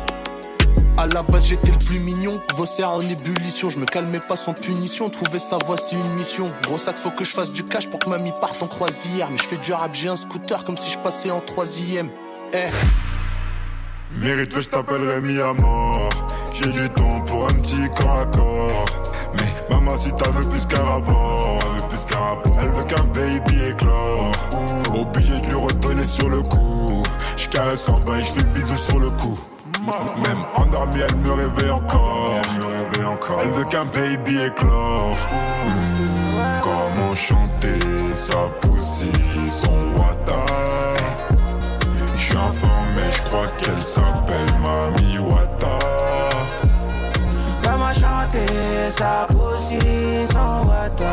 À 0.99 1.07
la 1.07 1.23
base 1.23 1.47
j'étais 1.47 1.73
le 1.73 1.79
plus 1.79 1.99
mignon, 2.01 2.41
vos 2.55 2.65
serres 2.65 2.91
en 2.91 3.01
ébullition, 3.03 3.69
je 3.69 3.79
me 3.79 3.85
calmais 3.85 4.21
pas 4.21 4.35
sans 4.35 4.55
punition, 4.55 5.11
trouver 5.11 5.39
sa 5.39 5.59
voix 5.59 5.77
c'est 5.77 5.97
une 5.97 6.15
mission. 6.15 6.51
Gros 6.63 6.79
sac 6.79 6.97
faut 6.97 7.11
que 7.11 7.23
je 7.23 7.33
fasse 7.33 7.53
du 7.53 7.65
cash 7.65 7.89
pour 7.91 7.99
que 7.99 8.09
mamie 8.09 8.33
parte 8.41 8.63
en 8.63 8.67
croisière, 8.67 9.31
mais 9.31 9.37
je 9.37 9.43
fais 9.43 9.59
du 9.59 9.75
rap, 9.75 9.95
j'ai 9.95 10.09
un 10.09 10.17
scooter 10.17 10.65
comme 10.65 10.79
si 10.79 10.91
je 10.91 10.99
passais 10.99 11.31
en 11.31 11.41
troisième. 11.41 12.09
Eh, 12.55 12.71
Mérite 14.15 14.53
que 14.53 14.61
je 14.61 14.69
t'appelle 14.69 15.07
Rémi 15.07 15.39
à 15.41 15.53
mort. 15.53 16.09
J'ai 16.55 16.71
du 16.71 16.89
temps 16.91 17.21
pour 17.27 17.45
un 17.45 17.53
petit 17.55 17.89
corps 17.95 18.21
à 18.21 18.25
corps. 18.27 18.85
Mais 19.35 19.75
maman, 19.75 19.99
si 19.99 20.11
t'avais 20.13 20.47
plus 20.49 20.65
qu'un 20.65 20.83
rapport, 20.83 21.59
plus 21.91 22.17
rapport. 22.17 22.59
Elle 22.63 22.69
veut 22.71 22.85
qu'un 22.85 23.05
baby 23.05 23.71
éclore. 23.71 24.33
Obligé 24.95 25.39
de 25.41 25.47
lui 25.47 25.55
redonner 25.55 26.07
sur 26.07 26.31
le 26.31 26.41
coup. 26.43 27.03
Je 27.37 27.49
caresse 27.49 27.89
en 27.89 27.99
bas 28.01 28.19
et 28.19 28.23
je 28.23 28.29
fais 28.29 28.45
bisous 28.45 28.77
sur 28.77 28.99
le 28.99 29.11
cou. 29.11 29.39
Même 29.87 30.45
endormie, 30.57 31.01
elle 31.09 31.17
me 31.17 31.33
réveille 31.33 31.71
encore. 31.71 32.31
Elle 32.45 33.01
me 33.01 33.07
encore. 33.07 33.41
Elle 33.43 33.51
veut 33.51 33.65
qu'un 33.67 33.85
baby 33.85 34.41
éclore. 34.41 35.17
Comment 36.61 37.15
chanter 37.15 37.79
sa 38.15 38.49
poussie, 38.61 39.13
son 39.49 39.93
wata? 39.97 40.45
Je 42.15 42.21
suis 42.21 42.37
informé, 42.37 43.03
je 43.13 43.23
crois 43.23 43.47
qu'elle 43.59 43.83
s'appelle 43.83 44.59
Mami 44.61 45.19
Wata. 45.19 45.79
Comment 47.63 47.93
chanter 47.93 48.91
sa 48.91 49.29
poussie, 49.29 50.27
son 50.33 50.69
wata? 50.69 51.13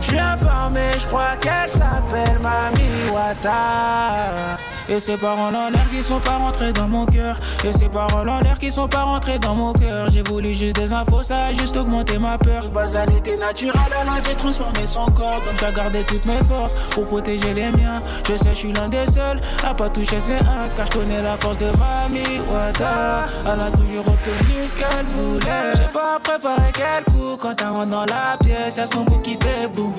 Je 0.00 0.06
suis 0.08 0.18
informé, 0.18 0.90
je 1.00 1.06
crois 1.06 1.36
qu'elle 1.40 1.68
s'appelle 1.68 2.38
Mami 2.42 3.10
Wata. 3.12 4.58
Et 4.88 5.00
ces 5.00 5.18
paroles 5.18 5.54
en 5.54 5.68
l'air 5.68 5.90
qui 5.90 6.02
sont 6.02 6.18
pas 6.20 6.38
rentrées 6.38 6.72
dans 6.72 6.88
mon 6.88 7.04
cœur. 7.04 7.36
Et 7.62 7.72
ces 7.72 7.88
paroles 7.88 8.28
en 8.28 8.40
l'air 8.40 8.58
qui 8.58 8.72
sont 8.72 8.88
pas 8.88 9.02
rentrées 9.02 9.38
dans 9.38 9.54
mon 9.54 9.72
cœur. 9.74 10.08
J'ai 10.10 10.22
voulu 10.22 10.54
juste 10.54 10.76
des 10.76 10.92
infos, 10.92 11.22
ça 11.22 11.44
a 11.44 11.52
juste 11.52 11.76
augmenté 11.76 12.18
ma 12.18 12.38
peur. 12.38 12.68
Bazan 12.70 13.04
était 13.16 13.36
naturel, 13.36 13.74
elle 14.00 14.08
a 14.08 14.34
transformé 14.34 14.86
son 14.86 15.06
corps. 15.06 15.42
Donc 15.44 15.54
j'ai 15.60 15.72
gardé 15.74 16.04
toutes 16.04 16.24
mes 16.24 16.42
forces 16.48 16.74
pour 16.90 17.04
protéger 17.04 17.52
les 17.52 17.70
miens. 17.70 18.02
Je 18.26 18.36
sais, 18.36 18.50
je 18.50 18.54
suis 18.54 18.72
l'un 18.72 18.88
des 18.88 19.06
seuls 19.12 19.40
à 19.62 19.74
pas 19.74 19.90
toucher 19.90 20.20
ses 20.20 20.36
uns. 20.36 20.66
Car 20.74 20.86
je 20.86 20.98
connais 20.98 21.22
la 21.22 21.36
force 21.36 21.58
de 21.58 21.66
Mami 21.66 22.40
Wata. 22.50 23.26
Elle 23.44 23.60
a 23.60 23.70
toujours 23.70 24.08
obtenu 24.08 24.68
ce 24.68 24.76
qu'elle 24.76 25.06
voulait. 25.08 25.72
J'ai 25.76 25.92
pas 25.92 26.18
préparé 26.22 26.72
quel 26.72 27.04
coup 27.12 27.36
quand 27.38 27.54
elle 27.60 27.68
rentre 27.68 27.90
dans 27.90 28.06
la 28.06 28.38
pièce. 28.42 28.76
Y'a 28.76 28.86
son 28.86 29.02
bout 29.02 29.18
qui 29.18 29.36
fait 29.36 29.68
boum. 29.74 29.92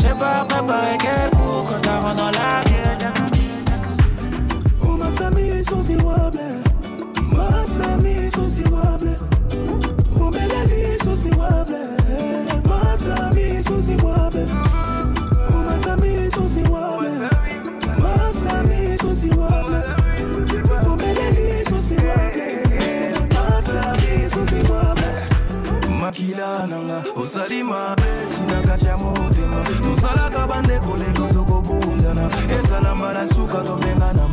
J'ai 0.00 0.18
pas 0.18 0.44
préparé 0.46 0.98
quel 0.98 1.30
coup 1.30 1.64
quand 1.66 1.80
elle 1.82 2.04
rentre 2.04 2.14
dans 2.14 2.30
la 2.30 2.62
pièce. 2.64 3.39
Susi 8.40 8.62
wable 8.62 9.16
wable 24.70 25.12
makila 26.00 26.66
nanga 26.66 27.04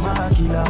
makila 0.03 0.63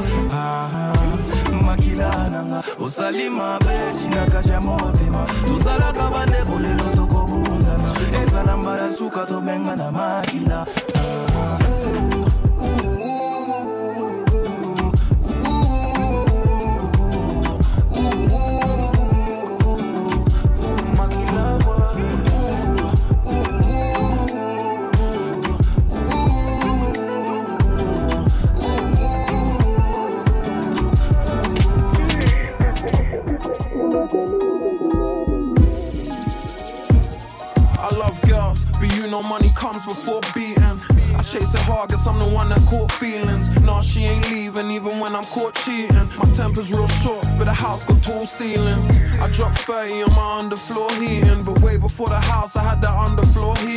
nanga 2.88 2.96
osali 2.96 3.30
mabe 3.30 3.78
tinakatya 4.02 4.62
motema 4.62 5.26
tosalaka 5.48 6.10
bandeko 6.12 6.60
lelo 6.60 6.96
tokobundana 6.96 7.90
ezala 8.24 8.58
mbala 8.58 8.92
suka 8.94 9.26
tobengana 9.26 9.92
makila 9.92 10.66
Ah, 10.96 11.27
comes 39.78 39.94
before 39.94 40.22
beating. 40.34 40.64
I 41.16 41.22
chase 41.22 41.54
it 41.54 41.62
hard, 41.62 41.90
guess 41.90 42.06
I'm 42.08 42.20
the 42.20 42.28
one 42.28 42.50
that 42.50 42.62
caught 42.70 42.92
feelings. 42.94 43.50
Nah, 43.62 43.82
she 43.82 44.06
ain't 44.06 44.30
leaving, 44.30 44.72
even 44.72 45.00
when 45.00 45.16
I'm 45.16 45.24
caught 45.24 45.56
cheating. 45.56 45.96
My 46.18 46.26
temper's 46.34 46.72
real 46.72 46.88
short, 46.88 47.26
but 47.38 47.46
the 47.46 47.54
house 47.54 47.84
got 47.86 48.02
tall 48.04 48.26
ceilings. 48.26 48.88
I 49.22 49.30
dropped 49.30 49.60
30 49.60 50.04
on 50.04 50.12
my 50.12 50.42
underfloor 50.42 50.92
heating, 51.02 51.44
but 51.44 51.60
way 51.62 51.78
before 51.78 52.08
the 52.08 52.20
house, 52.20 52.56
I 52.56 52.64
had 52.64 52.82
that 52.82 52.94
underfloor 53.08 53.58
heating. 53.58 53.77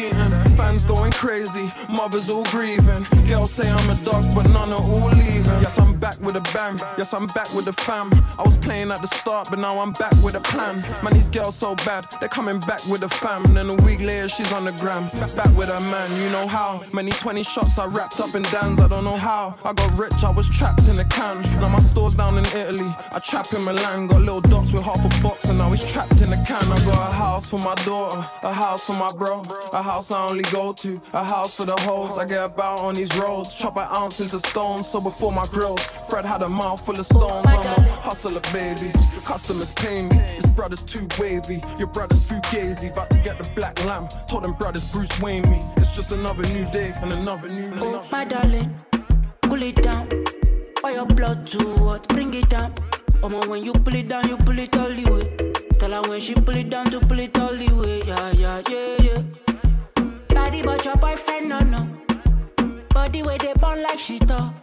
Crazy, 1.20 1.70
mothers 1.90 2.30
all 2.30 2.44
grieving. 2.44 3.04
Girls 3.28 3.50
say 3.50 3.70
I'm 3.70 3.90
a 3.90 4.04
dog, 4.06 4.34
but 4.34 4.48
none 4.48 4.72
are 4.72 4.80
all 4.80 5.10
leaving. 5.10 5.44
Yes, 5.60 5.78
I'm 5.78 6.00
back 6.00 6.18
with 6.22 6.34
a 6.34 6.40
bang. 6.54 6.78
Yes, 6.96 7.12
I'm 7.12 7.26
back 7.26 7.52
with 7.54 7.66
a 7.66 7.74
fam. 7.74 8.10
I 8.38 8.42
was 8.42 8.56
playing 8.56 8.90
at 8.90 9.02
the 9.02 9.06
start, 9.06 9.48
but 9.50 9.58
now 9.58 9.78
I'm 9.80 9.92
back 9.92 10.14
with 10.24 10.34
a 10.34 10.40
plan. 10.40 10.76
Man, 11.04 11.12
these 11.12 11.28
girls 11.28 11.56
so 11.56 11.74
bad, 11.84 12.06
they're 12.20 12.30
coming 12.30 12.58
back 12.60 12.80
with 12.88 13.02
a 13.02 13.08
fam. 13.10 13.42
Then 13.52 13.68
a 13.68 13.74
week 13.82 14.00
later, 14.00 14.30
she's 14.30 14.50
on 14.50 14.64
the 14.64 14.72
gram. 14.72 15.10
Back, 15.36 15.54
with 15.58 15.68
her 15.68 15.80
man, 15.92 16.10
you 16.22 16.30
know 16.30 16.48
how. 16.48 16.82
Many 16.94 17.10
20 17.10 17.42
shots 17.42 17.78
I 17.78 17.84
wrapped 17.84 18.18
up 18.18 18.34
in 18.34 18.42
Dan's, 18.44 18.80
I 18.80 18.88
don't 18.88 19.04
know 19.04 19.18
how. 19.18 19.58
I 19.62 19.74
got 19.74 19.92
rich, 19.98 20.24
I 20.24 20.30
was 20.30 20.48
trapped 20.48 20.88
in 20.88 20.98
a 20.98 21.04
can. 21.04 21.42
Now 21.60 21.68
my 21.68 21.80
store's 21.80 22.14
down 22.14 22.38
in 22.38 22.46
Italy. 22.46 22.88
I 23.12 23.18
trap 23.18 23.52
in 23.52 23.62
Milan, 23.66 24.06
got 24.06 24.20
little 24.20 24.40
dots 24.40 24.72
with 24.72 24.82
half 24.82 25.04
a 25.04 25.22
box, 25.22 25.44
and 25.50 25.58
now 25.58 25.70
he's 25.70 25.84
trapped 25.92 26.22
in 26.22 26.32
a 26.32 26.42
can. 26.46 26.64
I 26.64 26.78
got 26.86 27.10
a 27.10 27.12
house 27.12 27.50
for 27.50 27.58
my 27.58 27.74
daughter, 27.84 28.26
a 28.42 28.52
house 28.54 28.86
for 28.86 28.94
my 28.94 29.10
bro, 29.18 29.42
a 29.74 29.82
house 29.82 30.10
I 30.10 30.26
only 30.26 30.44
go 30.44 30.72
to, 30.72 30.98
a 31.12 31.24
house 31.24 31.56
for 31.56 31.64
the 31.64 31.76
hoes. 31.80 32.18
I 32.18 32.24
get 32.24 32.44
about 32.44 32.80
on 32.80 32.94
these 32.94 33.16
roads, 33.18 33.54
chop 33.54 33.76
an 33.76 33.88
ounce 33.96 34.20
into 34.20 34.38
stones. 34.38 34.88
So 34.88 35.00
before 35.00 35.32
my 35.32 35.44
grills, 35.50 35.84
Fred 36.08 36.24
had 36.24 36.42
a 36.42 36.48
mouth 36.48 36.84
full 36.84 36.98
of 36.98 37.06
stones. 37.06 37.46
Oh 37.48 37.74
I'm 37.78 37.84
a 37.84 37.90
hustler, 37.90 38.40
baby. 38.52 38.92
Customers 39.24 39.72
pay 39.72 40.02
me. 40.02 40.16
His 40.16 40.46
brother's 40.46 40.82
too 40.82 41.08
wavy, 41.18 41.62
your 41.78 41.88
brother's 41.88 42.26
too 42.28 42.40
gazy. 42.52 42.92
About 42.92 43.10
to 43.10 43.18
get 43.18 43.42
the 43.42 43.48
black 43.54 43.82
lamb. 43.84 44.08
Told 44.28 44.44
them 44.44 44.54
brothers 44.54 44.90
Bruce 44.92 45.20
Wayne 45.20 45.42
me. 45.50 45.60
It's 45.76 45.94
just 45.94 46.12
another 46.12 46.42
new 46.54 46.68
day 46.70 46.92
and 47.00 47.12
another 47.12 47.48
new. 47.48 47.72
Oh, 47.76 48.04
my 48.10 48.24
darling, 48.24 48.74
cool 49.42 49.62
it 49.62 49.82
down. 49.82 50.08
Why 50.80 50.94
your 50.94 51.06
blood 51.06 51.46
too 51.46 51.76
hot? 51.76 52.08
Bring 52.08 52.34
it 52.34 52.48
down. 52.48 52.74
Oh, 53.22 53.28
man, 53.28 53.48
when 53.50 53.64
you 53.64 53.72
pull 53.72 53.94
it 53.94 54.08
down, 54.08 54.26
you 54.28 54.36
pull 54.38 54.58
it 54.58 54.74
all 54.76 54.88
the 54.88 55.10
way. 55.12 55.52
Tell 55.78 55.90
her 55.90 56.08
when 56.08 56.20
she 56.20 56.34
pull 56.34 56.56
it 56.56 56.70
down 56.70 56.86
to 56.86 57.00
pull 57.00 57.20
it 57.20 57.38
all 57.38 57.54
the 57.54 57.74
way. 57.74 58.02
Yeah, 58.06 58.30
yeah, 58.32 58.62
yeah, 58.68 58.96
yeah. 59.02 59.49
Daddy, 60.50 60.62
but 60.62 60.84
your 60.84 60.96
boyfriend, 60.96 61.48
no, 61.48 61.58
no. 61.60 61.88
Body 62.92 63.22
where 63.22 63.38
they 63.38 63.52
burn 63.54 63.82
like 63.84 64.00
she 64.00 64.18
thought. 64.18 64.60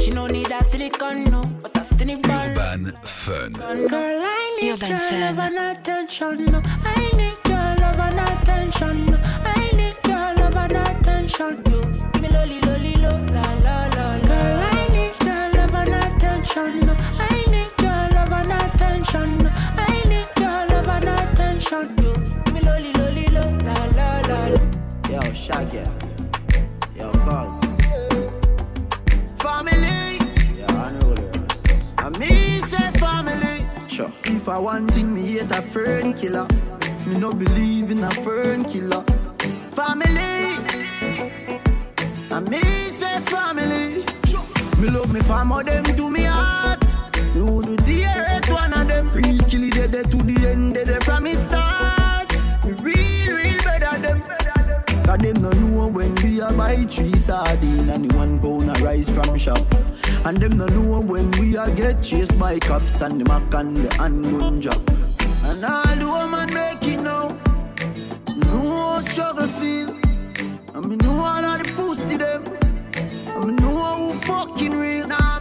She 0.00 0.12
no 0.12 0.28
need 0.28 0.46
that 0.46 0.66
silicone, 0.66 1.24
no, 1.24 1.42
but 1.60 1.76
a 1.76 1.84
cynic 1.96 2.22
burn. 2.22 2.50
Urban 2.56 2.92
Fun. 3.02 3.52
Girl, 3.54 4.22
I 4.24 4.58
need 4.60 4.74
Urban 4.74 4.88
your 4.90 4.98
Fun. 5.00 5.20
love 5.20 5.38
and 5.40 5.78
attention. 5.78 6.44
No. 6.44 6.62
I 6.64 7.10
need 7.16 7.38
your 7.44 7.74
love 7.82 8.00
and 8.06 8.20
attention. 8.20 9.06
No. 9.06 9.18
I 9.24 9.70
need 9.72 9.96
your 10.06 10.34
love 10.34 10.56
and 10.62 10.76
attention. 10.76 11.56
You 11.68 11.80
give 12.12 12.22
me 12.22 12.28
lolly, 12.28 12.60
lolly, 12.60 12.94
lo, 12.94 13.10
la, 13.34 13.42
la, 13.66 13.86
la, 13.96 14.14
la. 14.14 14.18
Girl, 14.20 14.60
I 14.62 14.88
need 14.94 15.16
your 15.26 15.50
love 15.56 15.74
and 15.74 15.94
attention. 16.04 16.78
No. 16.86 16.94
I 17.18 17.44
need 17.50 17.72
your 17.82 18.02
love 18.14 18.32
and 18.32 18.52
attention. 18.62 19.38
No. 19.38 19.50
I 19.54 20.02
need 20.06 20.28
your 20.38 20.66
love 20.70 20.88
and 20.88 21.08
attention. 21.08 21.96
You 22.04 22.23
Shaggy. 25.34 25.82
Yo, 26.96 27.10
Cuz. 27.10 27.50
family 29.42 30.18
Yo, 30.56 30.66
Unruly. 30.68 31.28
I 31.98 32.08
me 32.18 32.60
say 32.70 32.92
family 33.00 33.66
Sure. 33.88 34.12
If 34.24 34.48
I 34.48 34.58
want 34.58 34.94
thing, 34.94 35.12
me 35.12 35.22
hate 35.22 35.50
a 35.50 35.60
fern 35.60 36.14
killer. 36.14 36.46
Me 37.06 37.18
no 37.18 37.32
believe 37.32 37.90
in 37.90 38.04
a 38.04 38.10
fern 38.10 38.64
killer. 38.64 39.02
Family. 39.72 40.56
I 42.30 42.40
me 42.48 42.58
say 42.98 43.20
family. 43.22 44.04
Me 44.80 44.88
love 44.88 45.12
me 45.12 45.20
family, 45.20 45.64
them 45.64 45.84
to 45.84 46.10
me 46.10 46.22
heart. 46.22 46.80
Me 47.34 47.42
would 47.42 47.66
do 47.66 47.76
the 47.76 48.04
earth 48.06 48.50
one 48.50 48.72
of 48.72 48.86
them. 48.86 49.10
Real 49.12 49.38
kill 49.48 49.64
it 49.64 49.90
dead 49.90 50.10
to 50.10 50.16
the 50.18 50.48
end, 50.48 50.74
dead 50.74 51.02
from 51.02 51.24
me 51.24 51.34
start. 51.34 51.93
Cause 55.14 55.22
them 55.22 55.42
no 55.42 55.50
know 55.52 55.86
when 55.86 56.12
we 56.16 56.40
a 56.40 56.52
buy 56.52 56.74
three 56.86 57.14
sardine 57.14 57.88
and 57.88 58.10
the 58.10 58.16
one 58.16 58.36
pound 58.40 58.68
of 58.68 58.82
rice 58.82 59.10
from 59.10 59.38
shop. 59.38 59.64
And 60.24 60.38
them 60.38 60.58
no 60.58 60.66
know 60.66 60.98
when 60.98 61.30
we 61.38 61.56
a 61.56 61.70
get 61.70 62.02
chased 62.02 62.36
by 62.36 62.58
cops 62.58 63.00
and 63.00 63.20
the 63.20 63.24
mac 63.24 63.54
and 63.54 63.76
the 63.76 63.94
handgun 63.94 64.60
job. 64.60 64.82
And 65.44 65.64
all 65.64 65.94
the 65.94 66.04
woman 66.04 66.52
make 66.52 66.82
it 66.88 67.00
now. 67.00 67.28
How 68.42 68.98
struggle 69.02 69.46
feel. 69.46 69.90
And 70.74 70.86
me 70.88 70.96
know 70.96 71.20
all 71.20 71.44
of 71.44 71.62
the 71.62 71.72
pussy 71.76 72.16
them. 72.16 72.42
And 73.36 73.46
me 73.46 73.62
know 73.62 73.94
who 73.94 74.18
fucking 74.18 74.76
real. 74.76 75.06
Now 75.06 75.33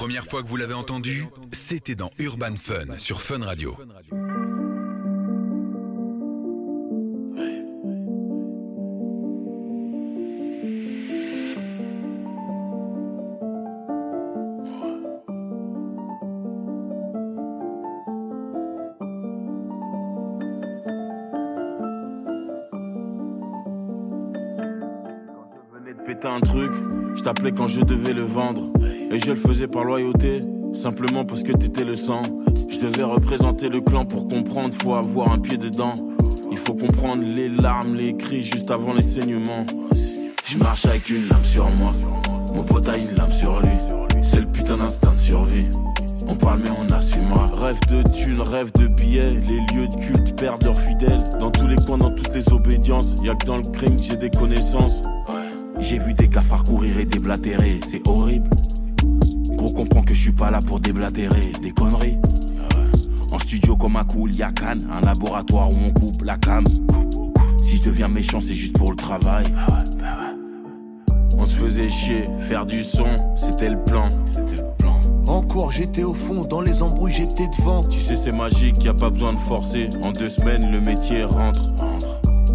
première 0.00 0.24
fois 0.24 0.42
que 0.42 0.48
vous 0.48 0.56
l'avez 0.56 0.72
entendu, 0.72 1.26
c'était 1.52 1.94
dans 1.94 2.10
Urban 2.18 2.54
Fun 2.56 2.96
sur 2.96 3.20
Fun 3.20 3.44
Radio. 3.44 3.76
péter 26.06 26.26
un 26.26 26.40
truc, 26.40 26.72
je 27.14 27.20
t'appelais 27.22 27.52
quand 27.52 27.68
je 27.68 27.82
devais 27.82 28.14
le 28.14 28.22
vendre. 28.22 28.72
Et 29.12 29.18
je 29.18 29.26
le 29.26 29.34
faisais 29.34 29.66
par 29.66 29.82
loyauté, 29.82 30.44
simplement 30.72 31.24
parce 31.24 31.42
que 31.42 31.52
t'étais 31.52 31.84
le 31.84 31.96
sang. 31.96 32.22
Je 32.68 32.78
devais 32.78 33.02
représenter 33.02 33.68
le 33.68 33.80
clan 33.80 34.04
pour 34.04 34.28
comprendre, 34.28 34.72
faut 34.82 34.94
avoir 34.94 35.32
un 35.32 35.38
pied 35.38 35.58
dedans. 35.58 35.94
Il 36.52 36.56
faut 36.56 36.74
comprendre 36.74 37.22
les 37.24 37.48
larmes, 37.48 37.96
les 37.96 38.16
cris 38.16 38.44
juste 38.44 38.70
avant 38.70 38.92
les 38.94 39.02
saignements. 39.02 39.66
Je 40.44 40.58
marche 40.58 40.86
avec 40.86 41.10
une 41.10 41.28
lame 41.28 41.44
sur 41.44 41.68
moi, 41.78 41.92
mon 42.54 42.62
pote 42.62 42.88
a 42.88 42.96
une 42.96 43.12
lame 43.16 43.32
sur 43.32 43.60
lui. 43.60 43.72
C'est 44.22 44.40
le 44.40 44.46
putain 44.46 44.76
d'instinct 44.76 45.12
de 45.12 45.16
survie. 45.16 45.66
On 46.28 46.36
parle 46.36 46.60
mais 46.62 46.70
on 46.70 46.92
assumera. 46.94 47.46
Rêve 47.58 47.80
de 47.88 48.02
thunes, 48.10 48.40
rêve 48.40 48.70
de 48.78 48.86
billets. 48.86 49.40
Les 49.40 49.74
lieux 49.74 49.88
de 49.88 49.96
culte 49.96 50.40
perdent 50.40 50.62
leurs 50.62 50.78
fidèles. 50.78 51.22
Dans 51.40 51.50
tous 51.50 51.66
les 51.66 51.76
coins, 51.76 51.98
dans 51.98 52.10
toutes 52.10 52.34
les 52.34 52.52
obédiences. 52.52 53.16
Y'a 53.24 53.34
que 53.34 53.46
dans 53.46 53.56
le 53.56 53.64
crime 53.64 53.96
j'ai 54.00 54.16
des 54.16 54.30
connaissances. 54.30 55.02
J'ai 55.80 55.98
vu 55.98 56.14
des 56.14 56.28
cafards 56.28 56.62
courir 56.62 56.98
et 56.98 57.06
déblatérer, 57.06 57.80
c'est 57.88 58.06
horrible. 58.06 58.50
Pas 60.40 60.50
là 60.50 60.60
pour 60.66 60.80
déblatérer 60.80 61.52
des 61.60 61.70
conneries. 61.70 62.16
En 63.30 63.38
studio 63.38 63.76
comme 63.76 63.96
un 63.96 64.04
cool, 64.04 64.34
y'a 64.34 64.50
Cannes, 64.52 64.88
un 64.90 65.02
laboratoire 65.02 65.70
où 65.70 65.76
on 65.84 65.90
coupe 65.92 66.22
la 66.22 66.38
cam. 66.38 66.64
Si 67.62 67.76
je 67.76 67.82
deviens 67.82 68.08
méchant, 68.08 68.40
c'est 68.40 68.54
juste 68.54 68.78
pour 68.78 68.90
le 68.90 68.96
travail. 68.96 69.44
On 71.36 71.44
se 71.44 71.56
faisait 71.56 71.90
chier, 71.90 72.22
faire 72.46 72.64
du 72.64 72.82
son, 72.82 73.14
c'était 73.36 73.68
le 73.68 73.84
plan. 73.84 74.08
En 75.26 75.42
cours, 75.42 75.72
j'étais 75.72 76.04
au 76.04 76.14
fond, 76.14 76.40
dans 76.40 76.62
les 76.62 76.80
embrouilles, 76.80 77.12
j'étais 77.12 77.48
devant. 77.58 77.82
Tu 77.82 78.00
sais, 78.00 78.16
c'est 78.16 78.34
magique, 78.34 78.82
y 78.82 78.88
a 78.88 78.94
pas 78.94 79.10
besoin 79.10 79.34
de 79.34 79.38
forcer. 79.38 79.90
En 80.02 80.10
deux 80.10 80.30
semaines, 80.30 80.72
le 80.72 80.80
métier 80.80 81.22
rentre. 81.24 81.70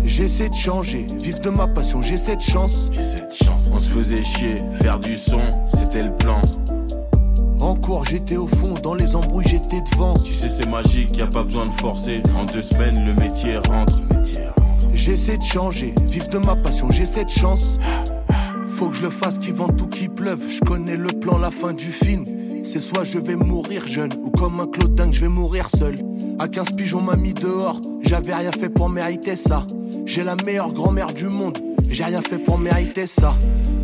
J'essaie 0.03 0.49
de 0.49 0.55
changer, 0.55 1.05
vivre 1.21 1.39
de 1.39 1.49
ma 1.51 1.67
passion, 1.67 2.01
j'ai 2.01 2.17
cette 2.17 2.41
chance. 2.41 2.89
On 3.71 3.77
se 3.77 3.91
faisait 3.91 4.23
chier, 4.23 4.55
faire 4.81 4.99
du 4.99 5.15
son, 5.15 5.41
c'était 5.71 6.01
le 6.01 6.15
plan. 6.15 6.41
En 7.65 7.73
cours, 7.73 8.05
j'étais 8.05 8.37
au 8.37 8.45
fond, 8.45 8.75
dans 8.83 8.93
les 8.93 9.15
embrouilles, 9.15 9.47
j'étais 9.49 9.81
devant. 9.91 10.13
Tu 10.13 10.31
sais, 10.35 10.49
c'est 10.49 10.69
magique, 10.69 11.17
y 11.17 11.23
a 11.23 11.25
pas 11.25 11.41
besoin 11.41 11.65
de 11.65 11.71
forcer. 11.71 12.21
En 12.37 12.45
deux 12.45 12.61
semaines, 12.61 13.03
le 13.03 13.15
métier 13.15 13.57
rentre. 13.57 14.03
J'essaie 14.93 15.37
de 15.37 15.43
changer, 15.43 15.95
vivre 16.03 16.27
de 16.27 16.37
ma 16.37 16.55
passion, 16.55 16.91
j'ai 16.91 17.05
cette 17.05 17.31
chance. 17.31 17.79
Faut 18.67 18.89
que 18.89 18.95
je 18.95 19.01
le 19.01 19.09
fasse, 19.09 19.39
qu'il 19.39 19.55
vente 19.55 19.77
tout, 19.77 19.87
qu'il 19.87 20.11
pleuve. 20.11 20.47
Je 20.47 20.59
connais 20.59 20.95
le 20.95 21.07
plan, 21.07 21.39
la 21.39 21.49
fin 21.49 21.73
du 21.73 21.89
film. 21.89 22.25
C'est 22.63 22.79
soit 22.79 23.03
je 23.03 23.17
vais 23.17 23.35
mourir 23.35 23.87
jeune, 23.87 24.11
ou 24.21 24.29
comme 24.29 24.59
un 24.59 24.67
clodin 24.67 25.11
je 25.11 25.21
vais 25.21 25.27
mourir 25.27 25.67
seul. 25.75 25.95
À 26.37 26.47
15 26.47 26.73
pigeons 26.77 27.01
m'a 27.01 27.15
mis 27.15 27.33
dehors, 27.33 27.81
j'avais 28.01 28.35
rien 28.35 28.51
fait 28.51 28.69
pour 28.69 28.89
mériter 28.89 29.35
ça. 29.35 29.65
J'ai 30.05 30.23
la 30.23 30.35
meilleure 30.45 30.71
grand-mère 30.71 31.15
du 31.15 31.25
monde, 31.29 31.57
j'ai 31.89 32.03
rien 32.03 32.21
fait 32.21 32.37
pour 32.37 32.59
mériter 32.59 33.07
ça. 33.07 33.33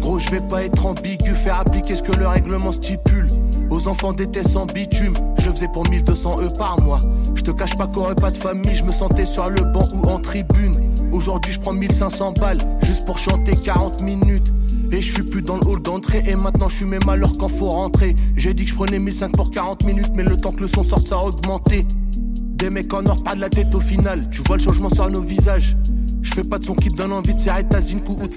Gros, 0.02 0.20
je 0.20 0.30
vais 0.30 0.46
pas 0.48 0.64
être 0.64 0.86
ambigu, 0.86 1.34
faire 1.34 1.60
appliquer 1.60 1.96
ce 1.96 2.04
que 2.04 2.12
le 2.12 2.28
règlement 2.28 2.72
stipule. 2.72 3.26
Aux 3.72 3.88
enfants 3.88 4.12
d'été 4.12 4.44
sans 4.44 4.66
bitume, 4.66 5.14
je 5.40 5.50
faisais 5.50 5.70
pour 5.70 5.90
1200 5.90 6.42
E 6.42 6.58
par 6.58 6.80
mois. 6.82 7.00
Je 7.36 7.42
te 7.42 7.52
cache 7.52 7.76
pas 7.78 7.88
qu'aurait 7.88 8.16
pas 8.16 8.30
de 8.30 8.38
famille, 8.38 8.76
je 8.76 8.84
me 8.84 8.92
sentais 8.92 9.26
sur 9.26 9.50
le 9.50 9.62
banc 9.64 9.88
ou 9.94 10.10
en 10.10 10.20
tribune. 10.20 10.76
Aujourd'hui, 11.14 11.54
je 11.54 11.60
prends 11.60 11.72
1500 11.72 12.34
balles 12.34 12.58
juste 12.84 13.06
pour 13.06 13.18
chanter 13.18 13.56
40 13.56 14.02
minutes. 14.02 14.52
Et 14.92 15.02
je 15.02 15.14
suis 15.14 15.24
plus 15.24 15.42
dans 15.42 15.56
le 15.56 15.66
hall 15.66 15.82
d'entrée 15.82 16.22
et 16.28 16.36
maintenant 16.36 16.68
je 16.68 16.76
suis 16.76 16.86
mes 16.86 17.00
malheurs 17.06 17.38
quand 17.38 17.48
faut 17.48 17.70
rentrer. 17.70 18.14
J'ai 18.36 18.54
dit 18.54 18.66
que 18.66 18.72
je 18.72 18.76
prenais 18.76 19.00
1005 19.00 19.32
pour 19.38 19.50
40 19.50 19.86
minutes, 19.86 20.12
mais 20.16 20.24
le 20.24 20.36
temps 20.36 20.52
que 20.52 20.60
le 20.60 20.68
son 20.68 20.84
sorte, 20.84 21.08
ça 21.08 21.16
a 21.16 21.24
augmenté. 21.24 21.86
Des 22.18 22.70
mecs 22.70 22.94
en 22.94 23.06
or, 23.06 23.24
pas 23.24 23.36
de 23.36 23.40
la 23.40 23.50
tête 23.50 23.74
au 23.74 23.80
final. 23.80 24.30
Tu 24.32 24.42
vois 24.46 24.58
le 24.58 24.64
changement 24.64 24.90
sur 24.90 25.10
nos 25.10 25.22
visages. 25.22 25.78
Je 26.22 26.34
fais 26.34 26.44
pas 26.44 26.60
de 26.60 26.66
son 26.66 26.76
qui 26.76 26.90
te 26.90 26.96
donne 26.96 27.14
envie 27.14 27.34
de 27.34 27.40
serrer 27.40 27.64
ta 27.64 27.80
zinkou 27.80 28.18
ou 28.22 28.28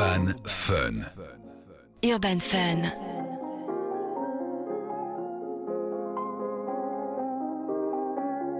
Urban 0.00 0.32
Fun. 0.46 0.94
Urban 2.02 2.40
Fun. 2.40 2.90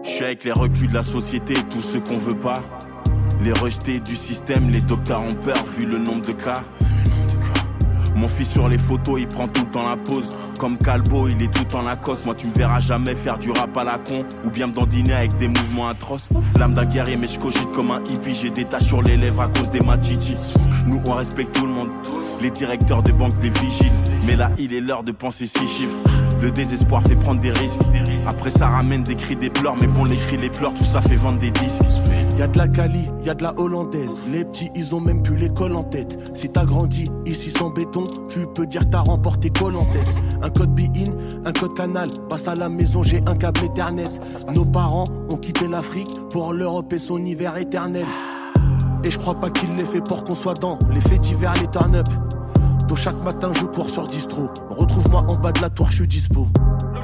Je 0.03 0.09
suis 0.11 0.25
avec 0.25 0.45
les 0.45 0.53
reculs 0.53 0.89
de 0.89 0.95
la 0.95 1.03
société, 1.03 1.55
tous 1.71 1.81
ceux 1.81 2.01
qu'on 2.01 2.19
veut 2.19 2.39
pas. 2.39 2.63
Les 3.41 3.55
rejetés 3.55 4.01
du 4.01 4.17
système, 4.17 4.69
les 4.69 4.83
docteurs 4.83 5.23
ont 5.23 5.35
peur 5.35 5.65
vu 5.79 5.87
le 5.87 5.97
nombre 5.97 6.27
de 6.27 6.33
cas. 6.33 6.63
Mon 8.21 8.29
fils 8.29 8.53
sur 8.53 8.69
les 8.69 8.77
photos, 8.77 9.19
il 9.19 9.27
prend 9.27 9.49
tout 9.49 9.65
temps 9.65 9.89
la 9.89 9.97
pose. 9.97 10.29
Comme 10.59 10.77
Calbo, 10.77 11.27
il 11.29 11.41
est 11.41 11.51
tout 11.51 11.75
en 11.75 11.83
Lacoste. 11.83 12.27
Moi, 12.27 12.35
tu 12.35 12.49
me 12.49 12.53
verras 12.53 12.79
jamais 12.79 13.15
faire 13.15 13.39
du 13.39 13.51
rap 13.51 13.75
à 13.79 13.85
la 13.85 13.97
con. 13.97 14.27
Ou 14.45 14.51
bien 14.51 14.67
me 14.67 14.75
dandiner 14.75 15.15
avec 15.15 15.39
des 15.39 15.49
mouvements 15.49 15.89
atroces. 15.89 16.29
L'âme 16.59 16.75
d'un 16.75 16.85
guerrier, 16.85 17.17
mais 17.17 17.27
je 17.27 17.39
cogite 17.39 17.73
comme 17.73 17.91
un 17.91 18.03
hippie. 18.05 18.35
J'ai 18.35 18.51
des 18.51 18.67
taches 18.67 18.89
sur 18.89 19.01
les 19.01 19.17
lèvres 19.17 19.41
à 19.41 19.49
cause 19.49 19.71
des 19.71 19.81
matitis. 19.81 20.53
Nous, 20.87 21.01
on 21.07 21.13
respecte 21.13 21.55
tout 21.57 21.65
le 21.65 21.73
monde. 21.73 21.89
Les 22.43 22.51
directeurs 22.51 23.03
de 23.03 23.13
banque, 23.13 23.39
des 23.41 23.49
vigiles. 23.49 23.93
Mais 24.27 24.37
là, 24.37 24.51
il 24.59 24.75
est 24.75 24.83
l'heure 24.83 25.03
de 25.03 25.13
penser 25.13 25.47
six 25.47 25.67
chiffres. 25.67 26.30
Le 26.41 26.51
désespoir 26.51 27.03
fait 27.03 27.17
prendre 27.17 27.41
des 27.41 27.51
risques. 27.51 27.81
Après, 28.27 28.51
ça 28.51 28.69
ramène 28.69 29.03
des 29.03 29.15
cris, 29.15 29.37
des 29.37 29.51
pleurs. 29.51 29.77
Mais 29.81 29.87
bon, 29.87 30.05
les 30.05 30.17
cris, 30.17 30.37
les 30.39 30.49
pleurs, 30.49 30.73
tout 30.73 30.85
ça 30.85 31.03
fait 31.03 31.17
vendre 31.17 31.39
des 31.39 31.51
disques. 31.51 31.83
Y 32.39 32.49
de 32.49 32.59
la 32.59 32.69
Cali, 32.69 33.11
y 33.23 33.35
de 33.35 33.43
la 33.43 33.59
hollandaise. 33.59 34.21
Les 34.33 34.45
petits, 34.45 34.71
ils 34.75 34.95
ont 34.95 35.01
même 35.01 35.23
plus 35.23 35.37
l'école 35.37 35.77
en 35.77 35.85
tête. 35.85 36.19
Si 36.35 36.49
t'as 36.49 36.65
grandi 36.65 37.05
ici 37.27 37.51
sans 37.51 37.71
béton, 37.71 38.05
tu 38.29 38.47
peux 38.55 38.67
dire 38.67 38.81
que 38.83 38.91
t'as 38.93 39.01
remporté 39.01 39.51
Colantes. 39.51 39.85
Un 40.43 40.49
code 40.49 40.75
be-in, 40.75 41.13
un 41.45 41.53
code 41.53 41.77
canal. 41.77 42.09
Passe 42.31 42.49
à 42.49 42.55
la 42.55 42.69
maison, 42.71 43.03
j'ai 43.03 43.23
un 43.27 43.35
câble 43.35 43.63
Ethernet. 43.65 44.05
Nos 44.55 44.65
parents 44.65 45.05
ont 45.31 45.37
quitté 45.37 45.69
l'Afrique 45.69 46.09
pour 46.31 46.55
l'Europe 46.55 46.93
et 46.93 46.99
son 46.99 47.19
hiver 47.19 47.57
éternel. 47.59 48.07
Et 49.05 49.11
je 49.11 49.19
crois 49.19 49.35
pas 49.35 49.51
qu'il 49.51 49.75
l'ait 49.77 49.85
fait 49.85 50.03
pour 50.03 50.25
qu'on 50.25 50.35
soit 50.35 50.59
dans 50.61 50.79
les 50.91 51.01
faits 51.01 51.21
divers, 51.21 51.55
les 51.55 51.67
turn 51.69 52.03
chaque 52.97 53.23
matin 53.25 53.51
je 53.55 53.65
cours 53.65 53.91
sur 53.91 54.05
distro. 54.05 54.51
Retrouve-moi 54.71 55.21
en 55.29 55.35
bas 55.37 55.53
de 55.53 55.61
la 55.61 55.71
tour, 55.71 55.91
je 55.91 55.97
suis 55.97 56.09
dispo. 56.09 56.49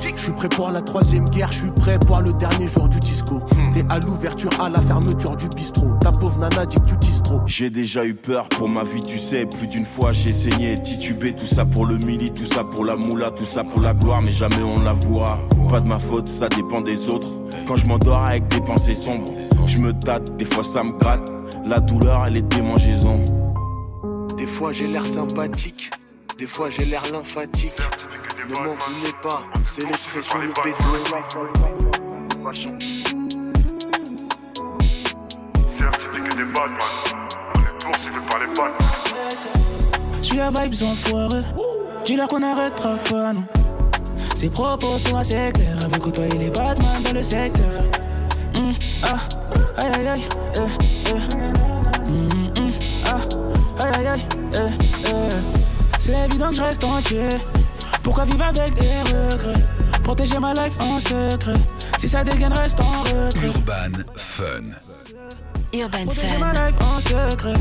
Je 0.00 0.22
suis 0.22 0.32
prêt 0.32 0.48
pour 0.48 0.70
la 0.70 0.80
troisième 0.80 1.24
guerre, 1.26 1.52
je 1.52 1.58
suis 1.58 1.70
prêt 1.70 1.98
pour 1.98 2.20
le 2.20 2.32
dernier 2.32 2.66
jour 2.66 2.88
du 2.88 2.98
disco. 3.00 3.40
T'es 3.72 3.84
à 3.88 3.98
l'ouverture, 3.98 4.50
à 4.60 4.68
la 4.68 4.80
fermeture 4.80 5.36
du 5.36 5.46
bistrot. 5.48 5.94
Ta 6.00 6.10
pauvre 6.10 6.38
nana 6.38 6.66
dit 6.66 6.76
que 6.76 6.84
tu 6.84 6.96
tisses 6.98 7.22
trop. 7.22 7.40
J'ai 7.46 7.70
déjà 7.70 8.04
eu 8.04 8.14
peur 8.14 8.48
pour 8.48 8.68
ma 8.68 8.82
vie, 8.82 9.02
tu 9.02 9.18
sais. 9.18 9.46
Plus 9.46 9.68
d'une 9.68 9.84
fois 9.84 10.12
j'ai 10.12 10.32
saigné, 10.32 10.74
titubé. 10.78 11.34
Tout 11.34 11.46
ça 11.46 11.64
pour 11.64 11.86
le 11.86 11.98
mili, 11.98 12.30
tout 12.30 12.44
ça 12.44 12.64
pour 12.64 12.84
la 12.84 12.96
moula, 12.96 13.30
tout 13.30 13.44
ça 13.44 13.62
pour 13.62 13.80
la 13.80 13.94
gloire. 13.94 14.22
Mais 14.22 14.32
jamais 14.32 14.62
on 14.62 14.80
l'avouera. 14.80 15.38
Pas 15.68 15.80
de 15.80 15.88
ma 15.88 15.98
faute, 15.98 16.28
ça 16.28 16.48
dépend 16.48 16.80
des 16.80 17.08
autres. 17.08 17.32
Quand 17.66 17.76
je 17.76 17.86
m'endors 17.86 18.24
avec 18.24 18.48
des 18.48 18.60
pensées 18.60 18.94
sombres, 18.94 19.30
je 19.66 19.78
me 19.78 19.92
tâte, 19.92 20.36
des 20.36 20.44
fois 20.44 20.64
ça 20.64 20.82
me 20.82 20.92
gratte. 20.92 21.32
La 21.64 21.80
douleur, 21.80 22.24
elle 22.26 22.38
est 22.38 22.42
démangeaison. 22.42 23.24
Des 24.36 24.46
fois 24.46 24.70
j'ai 24.70 24.86
l'air 24.86 25.04
sympathique, 25.04 25.90
des 26.38 26.46
fois 26.46 26.68
j'ai 26.68 26.84
l'air 26.84 27.02
lymphatique. 27.10 27.72
Ne 28.48 28.54
m'en 28.54 28.74
voulez 28.74 29.12
pas, 29.22 29.42
c'est 29.66 29.86
l'expression 29.86 30.38
le 30.38 30.48
bédo. 30.48 30.76
Certes, 35.78 36.00
c'était 36.04 36.22
que 36.22 36.36
des 36.36 36.44
bad 36.44 36.70
man. 36.70 36.78
On 37.86 37.90
est 40.62 40.68
les 40.68 40.96
foireux. 40.96 41.44
Dis-leur 42.04 42.28
qu'on 42.28 42.42
arrêtera 42.42 42.96
pas, 42.96 43.32
non. 43.32 43.44
Ses 44.34 44.50
propos 44.50 44.98
sont 44.98 45.16
assez 45.16 45.50
clairs. 45.54 45.78
Avec 45.82 45.98
côtoyer 45.98 46.38
les 46.38 46.50
Batman 46.50 47.02
dans 47.04 47.12
le 47.12 47.22
secteur. 47.22 47.80
Hum, 48.58 48.72
ah, 49.02 49.16
aïe 49.78 49.92
aïe 49.94 50.08
aïe, 50.08 50.24
eh, 50.56 51.10
eh. 51.10 51.65
Aïe 53.78 53.92
aïe 53.98 54.06
aïe, 54.08 54.26
eh, 54.54 54.58
eh. 55.06 55.10
C'est 55.98 56.14
évident 56.26 56.50
que 56.50 56.56
je 56.56 56.62
reste 56.62 56.84
entier. 56.84 57.28
Pourquoi 58.02 58.24
vivre 58.24 58.44
avec 58.44 58.74
des 58.74 59.02
regrets? 59.12 59.62
Protéger 60.04 60.38
ma 60.38 60.54
life 60.54 60.76
en 60.80 61.00
secret. 61.00 61.54
Si 61.98 62.08
ça 62.08 62.22
dégaine, 62.22 62.52
reste 62.52 62.80
en 62.80 63.02
retrait. 63.02 63.46
Urban 63.48 64.02
Fun. 64.14 64.70
Urban 65.72 66.04
Protéger 66.04 66.38
ma 66.38 66.54
Fun. 66.54 66.66
life 66.66 66.76
en 66.80 67.00
secret. 67.00 67.54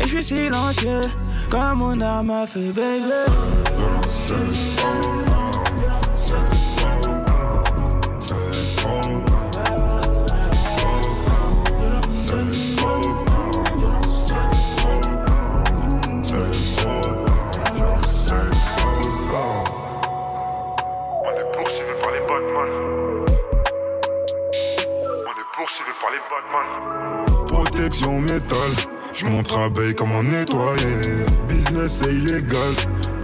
Et 0.00 0.02
je 0.02 0.08
suis 0.08 0.22
silencieux. 0.22 1.00
Comme 1.50 1.78
mon 1.78 2.00
âme 2.00 2.30
a 2.30 2.46
fait, 2.46 2.72
baby. 2.72 3.12
Montre 29.28 29.58
abeille 29.58 29.94
comment 29.94 30.22
nettoyer. 30.22 31.24
Business 31.48 32.02
c'est 32.02 32.12
illégal, 32.12 32.74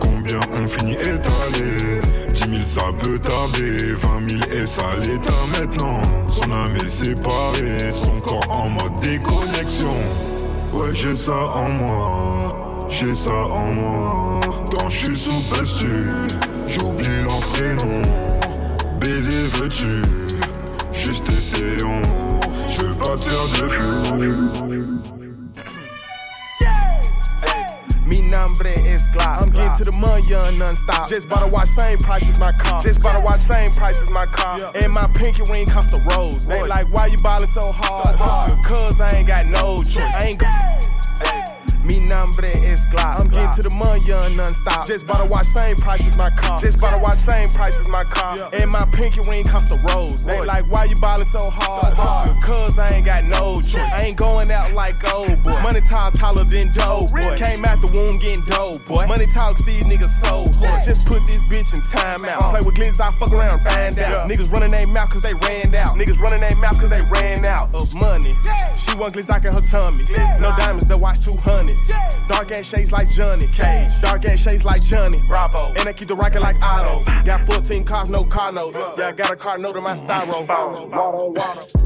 combien 0.00 0.40
on 0.55 0.66
finit 0.66 0.94
étalé? 0.94 2.00
10 2.33 2.40
000 2.40 2.53
ça 2.66 2.83
peut 3.00 3.18
tarder, 3.18 3.94
20 3.94 4.29
000 4.29 4.42
et 4.53 4.66
ça 4.66 4.83
l'état 5.03 5.33
maintenant. 5.59 6.03
Son 6.29 6.50
âme 6.50 6.77
est 6.77 6.88
séparée, 6.88 7.92
son 7.94 8.20
corps 8.20 8.46
en 8.48 8.70
mode 8.70 9.00
déconnexion. 9.00 9.94
Ouais, 10.72 10.94
j'ai 10.94 11.14
ça 11.14 11.33
en 11.33 11.68
moi, 11.68 12.87
j'ai 12.88 13.14
ça 13.14 13.31
en 13.31 13.72
moi. 13.72 14.40
Quand 14.70 14.88
je 14.88 15.07
suis 15.07 15.16
sous 15.16 15.55
posture, 15.55 16.27
j'oublie 16.66 17.22
l'entraînement. 17.22 18.03
Baiser 19.00 19.46
veux-tu, 19.59 20.03
juste 20.92 21.29
essayons. 21.29 22.03
Pas 22.99 23.16
te 23.16 23.29
faire 23.29 23.49
de. 23.49 25.14
Nombre 28.35 28.66
is 28.66 29.07
Glock. 29.09 29.42
I'm 29.42 29.51
getting 29.51 29.73
to 29.77 29.85
the 29.85 29.92
money 29.92 30.27
young 30.27 30.59
non-stop. 30.59 31.09
Just 31.09 31.29
bought 31.29 31.44
a 31.44 31.47
watch, 31.47 31.68
same 31.68 31.99
price 31.99 32.29
as 32.29 32.37
my 32.37 32.51
car. 32.53 32.83
Just 32.83 33.01
bought 33.01 33.14
a 33.14 33.20
watch, 33.20 33.40
same 33.40 33.70
price 33.70 33.97
as 33.99 34.09
my 34.11 34.27
car. 34.27 34.59
And 34.75 34.92
my 34.92 35.07
pinky 35.14 35.42
ring 35.51 35.66
cost 35.66 35.94
a 35.94 35.99
rose. 35.99 36.44
They 36.47 36.61
like, 36.66 36.92
why 36.92 37.07
you 37.07 37.18
ballin' 37.18 37.49
so 37.49 37.70
hard? 37.73 38.18
Cause 38.64 39.01
I 39.01 39.12
ain't 39.12 39.29
got 39.29 39.47
no 39.47 39.83
choice. 39.85 40.03
I 40.03 40.25
ain't 40.25 40.40
got. 40.40 40.74
Mi 41.85 42.01
nombre 42.01 42.49
is 42.49 42.87
Glock. 42.87 43.20
I'm 43.20 43.29
getting 43.29 43.53
to 43.57 43.62
the 43.62 43.70
money 43.70 44.03
young 44.05 44.37
non-stop. 44.37 44.87
Just 44.87 45.07
bought 45.07 45.20
a 45.20 45.29
watch, 45.29 45.47
same 45.47 45.77
price 45.77 46.07
as 46.07 46.16
my 46.16 46.31
car. 46.31 46.62
Just 46.62 46.81
bought 46.81 46.94
a 46.94 46.99
watch, 46.99 47.18
same 47.18 47.51
price 47.51 47.77
as 47.77 47.87
my 47.87 48.05
car. 48.05 48.37
And 48.55 48.70
my 48.70 48.87
pinky 48.92 49.20
ring 49.29 49.44
cost 49.44 49.70
a 49.70 49.77
rose. 49.77 50.25
They 50.25 50.40
like, 50.40 50.64
why 50.73 50.85
you 50.85 50.97
ballin' 50.97 51.27
so 51.27 51.51
hard? 51.51 51.94
Cause 52.42 52.79
I 52.79 52.88
ain't 52.88 53.07
got 53.07 53.25
no 53.25 53.61
choice. 53.61 53.92
I 53.92 54.03
ain't 54.03 54.16
going 54.16 54.51
out 54.51 54.73
like 54.73 54.97
old 55.12 55.42
boy. 55.42 55.61
Money 55.61 55.81
talk 55.83 56.14
taller 56.14 56.44
than 56.44 56.73
dope 56.73 56.85
oh, 56.87 57.07
boy. 57.12 57.37
Came 57.37 57.64
out 57.64 57.81
the 57.83 57.92
womb 57.92 58.18
getting 58.18 58.44
dope 58.44 58.85
boy. 58.87 59.07
Money 59.07 59.27
talks 59.27 59.62
these 59.62 59.85
niggas 59.85 60.09
so 60.25 60.49
hard. 60.66 60.83
Just 60.83 61.07
put 61.07 61.27
this 61.27 61.42
bitch 61.44 61.75
in 61.75 61.81
timeout. 61.83 62.51
Play 62.51 62.62
with 62.64 62.75
glitz, 62.75 63.01
I 63.01 63.12
fuck 63.18 63.31
around, 63.31 63.62
find 63.62 63.99
out. 63.99 64.29
Niggas 64.29 64.51
running 64.51 64.70
their 64.70 64.87
mouth 64.87 65.11
cause 65.11 65.23
they 65.23 65.35
ran 65.35 65.75
out. 65.75 65.97
Niggas 65.97 66.18
running 66.18 66.40
their 66.40 66.57
mouth 66.57 66.81
cause 66.81 66.90
they 66.90 67.03
ran 67.03 67.44
out 67.44 67.75
of 67.75 67.94
money. 67.94 68.35
She 68.79 68.97
want 68.97 69.12
glitz 69.12 69.29
in 69.29 69.53
her 69.53 69.61
tummy. 69.61 70.05
No 70.40 70.57
diamonds, 70.57 70.87
200. 70.87 71.04
Dark 72.29 72.53
ass 72.53 72.67
shades 72.67 72.93
like 72.93 73.09
Johnny 73.11 73.47
Cage. 73.47 74.01
Dark 74.01 74.25
ass 74.25 74.39
shades 74.39 74.65
like 74.65 74.83
Johnny 74.83 75.19
Bravo. 75.27 75.73
And 75.79 75.89
I 75.89 75.93
keep 75.93 76.09
the 76.09 76.17
rocket 76.17 76.41
like 76.41 76.57
Otto. 76.63 77.05
Got 77.25 77.47
14 77.47 77.85
cars, 77.85 78.09
no 78.09 78.25
car 78.25 78.53
notes. 78.53 78.85
Yeah, 78.99 79.09
I 79.09 79.13
got 79.13 79.31
a 79.31 79.37
car 79.37 79.59
note 79.59 79.77
in 79.77 79.83
my 79.83 79.93
styro. 79.93 80.45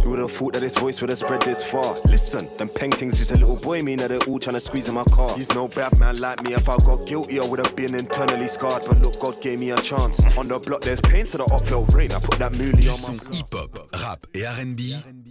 Who 0.03 0.11
would 0.11 0.21
have 0.21 0.33
thought 0.33 0.55
that 0.55 0.61
this 0.61 0.77
voice 0.77 1.01
would 1.01 1.11
have 1.11 1.19
spread 1.19 1.43
this 1.43 1.63
far? 1.63 1.97
Listen, 2.07 2.49
them 2.57 2.69
paintings 2.69 3.19
just 3.19 3.33
a 3.33 3.37
little 3.37 3.57
boy 3.57 3.83
mean 3.83 3.99
that 3.99 4.09
they're 4.09 4.23
all 4.23 4.39
trying 4.39 4.55
to 4.55 4.61
squeeze 4.61 4.89
in 4.89 4.95
my 4.95 5.05
car. 5.05 5.31
He's 5.37 5.53
no 5.55 5.69
bad 5.69 5.99
man 5.99 6.21
like 6.21 6.43
me. 6.43 6.55
If 6.55 6.69
I 6.69 6.77
got 6.79 7.07
guilty, 7.07 7.41
I 7.41 7.45
would 7.45 7.59
have 7.59 7.75
been 7.75 7.95
internally 7.95 8.47
scarred. 8.47 8.83
But 8.87 9.01
look, 9.01 9.19
God 9.21 9.41
gave 9.41 9.59
me 9.59 9.71
a 9.73 9.81
chance. 9.81 10.21
On 10.37 10.47
the 10.47 10.59
block, 10.59 10.83
there's 10.83 11.01
pain, 11.01 11.27
so 11.27 11.39
the 11.39 11.45
up 11.45 11.65
felt 11.65 11.93
rain. 11.93 12.13
I 12.13 12.21
put 12.21 12.39
that 12.39 12.53
moolie 12.53 12.89
on 12.89 12.97
son 12.97 13.17
my 13.17 13.37
hip-hop, 13.37 13.89
rap 14.03 14.27
et 14.35 14.45
R&B, 14.45 14.81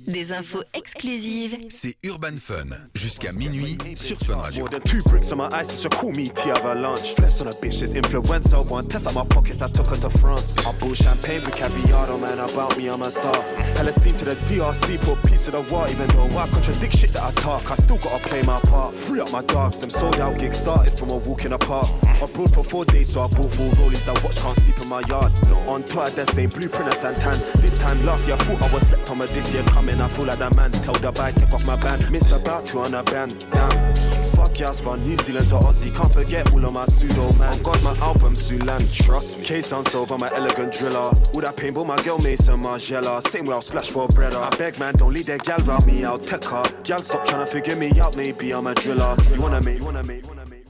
Des 0.07 0.31
infos 0.31 0.63
exclusives 0.73 1.57
c'est 1.69 1.95
Urban 2.05 2.37
Fun. 2.37 2.69
Jusqu'à 2.93 3.31
minuit 3.31 3.77
sur 3.95 4.17
Fun 4.19 4.37
Radio. 4.37 4.67
More 4.97 5.03
two 5.03 5.09
bricks 5.09 5.31
on 5.31 5.37
my 5.37 5.49
ice, 5.51 5.81
she 5.81 5.89
call 5.89 6.11
me 6.11 6.27
T 6.27 6.49
Avalanche. 6.49 7.13
Flex 7.13 7.39
on 7.41 7.47
a 7.47 7.51
bitch, 7.51 7.81
this 7.81 7.93
influencer. 7.93 8.65
One 8.65 8.87
test 8.87 9.05
out 9.05 9.13
my 9.13 9.25
pockets, 9.25 9.61
I 9.61 9.67
took 9.67 9.87
her 9.87 9.95
to 9.97 10.09
France. 10.09 10.57
I 10.65 10.71
bought 10.71 10.95
champagne 10.95 11.43
with 11.43 11.55
caviar, 11.55 12.09
oh 12.09 12.17
man, 12.17 12.39
about 12.39 12.75
me, 12.77 12.87
I'm 12.87 13.01
a 13.03 13.11
star. 13.11 13.43
Palestine 13.75 14.15
to 14.15 14.25
the 14.25 14.35
DRC, 14.47 14.99
put 15.01 15.23
piece 15.23 15.47
of 15.47 15.53
the 15.53 15.61
war, 15.73 15.87
even 15.89 16.07
though 16.09 16.37
I 16.37 16.47
contradict 16.49 16.97
shit 16.97 17.13
that 17.13 17.23
I 17.23 17.31
talk. 17.33 17.69
I 17.69 17.75
still 17.75 17.97
gotta 17.97 18.27
play 18.27 18.41
my 18.41 18.59
part. 18.61 18.95
Free 18.95 19.19
up 19.19 19.31
my 19.31 19.43
dogs, 19.43 19.79
them 19.79 19.91
sold 19.91 20.19
out 20.19 20.39
gigs 20.39 20.57
started 20.57 20.97
from 20.97 21.11
a 21.11 21.17
walk 21.17 21.45
in 21.45 21.51
the 21.51 21.59
park. 21.59 21.87
I 22.03 22.25
brought 22.25 22.53
for 22.53 22.63
four 22.63 22.85
days, 22.85 23.13
so 23.13 23.21
I 23.21 23.27
bought 23.27 23.53
four 23.53 23.69
rollies 23.73 24.03
that 24.05 24.23
watch 24.23 24.37
can't 24.37 24.57
sleep 24.57 24.79
in 24.81 24.87
my 24.87 25.01
yard. 25.01 25.31
On 25.67 25.83
tour, 25.83 26.09
that 26.09 26.29
same 26.31 26.49
blueprint 26.49 26.91
of 26.91 26.97
Santan. 26.97 27.61
This 27.61 27.73
time 27.75 28.03
last 28.03 28.27
year, 28.27 28.35
I 28.39 28.43
thought 28.43 28.61
I 28.63 28.73
was 28.73 28.87
slept 28.87 29.09
on, 29.11 29.19
but 29.19 29.29
this 29.29 29.53
year 29.53 29.63
coming, 29.63 30.01
I 30.01 30.07
feel 30.09 30.25
like 30.25 30.39
that 30.39 30.55
man. 30.55 30.71
Tell 30.71 30.95
the 30.95 31.11
bike, 31.11 31.35
take 31.35 31.53
off 31.53 31.65
my 31.65 31.75
band. 31.75 32.09
Missed 32.09 32.31
about 32.31 32.65
200 32.65 33.03
bands, 33.05 33.43
damn. 33.43 33.95
Fuck 34.37 34.59
yeah, 34.59 34.71
spun 34.87 35.03
New 35.03 35.17
Zealand 35.17 35.49
to 35.49 35.55
Aussie. 35.55 35.93
Can't 35.93 36.13
forget 36.13 36.51
all 36.51 36.63
of 36.63 36.73
my 36.73 36.85
pseudo 36.85 37.31
man. 37.33 37.53
On 37.53 37.61
God, 37.63 37.83
my 37.83 37.95
album 37.97 38.35
soon 38.35 38.65
land, 38.65 38.91
trust 38.93 39.37
me. 39.37 39.43
Case 39.43 39.71
on 39.71 39.85
silver, 39.85 40.17
my 40.17 40.31
elegant 40.33 40.73
driller. 40.73 41.11
All 41.33 41.41
that 41.41 41.55
paintball, 41.57 41.85
my 41.85 42.01
girl 42.03 42.19
Mason 42.19 42.61
Margiela. 42.61 43.21
Same 43.27 43.45
way 43.45 43.53
I'll 43.53 43.61
splash 43.61 43.89
for 43.89 44.05
a 44.05 44.07
breader. 44.07 44.41
I 44.41 44.55
beg 44.57 44.79
man, 44.79 44.95
don't 44.95 45.13
leave 45.13 45.25
that 45.25 45.43
gal 45.43 45.59
round 45.59 45.85
me, 45.85 46.05
I'll 46.05 46.17
take 46.17 46.45
her. 46.45 46.63
Gal, 46.83 47.01
stop 47.01 47.25
trying 47.25 47.45
to 47.45 47.51
figure 47.51 47.75
me 47.75 47.99
out, 47.99 48.15
maybe 48.15 48.53
I'm 48.53 48.67
a 48.67 48.75
driller. 48.75 49.15
You 49.33 49.41
wanna 49.41 49.61
make, 49.61 49.79
you 49.79 49.85
wanna 49.85 50.03
make, 50.03 50.23
you 50.23 50.29
wanna 50.29 50.45
make. 50.45 50.63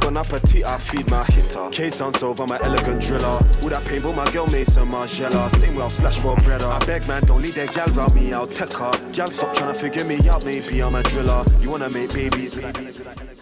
Bon 0.00 0.16
appetit, 0.16 0.64
I 0.64 0.78
feed 0.78 1.10
my 1.10 1.24
hitter. 1.24 1.68
Case 1.70 2.00
on 2.00 2.12
my 2.46 2.58
elegant 2.62 3.02
driller. 3.02 3.26
All 3.62 3.70
that 3.70 3.84
paintball, 3.84 4.14
my 4.14 4.30
girl 4.30 4.46
Mason 4.46 4.88
Margiela. 4.88 5.50
Same 5.56 5.74
way 5.74 5.82
I'll 5.82 5.90
splash 5.90 6.18
for 6.20 6.34
a 6.34 6.36
breader. 6.36 6.70
I 6.70 6.84
beg 6.86 7.08
man, 7.08 7.24
don't 7.24 7.42
leave 7.42 7.56
that 7.56 7.72
gal 7.74 7.88
round 7.88 8.14
me, 8.14 8.32
I'll 8.32 8.46
take 8.46 8.72
her. 8.74 8.92
Gal, 9.12 9.30
stop 9.30 9.52
trying 9.54 9.72
to 9.72 9.78
figure 9.78 10.04
me 10.04 10.28
out, 10.28 10.44
maybe 10.44 10.80
I'm 10.80 10.94
a 10.94 11.02
driller. 11.02 11.44
You 11.60 11.70
wanna 11.70 11.90
make 11.90 12.14
babies 12.14 12.54
with 12.54 12.72
babies 12.72 12.98
with 12.98 13.37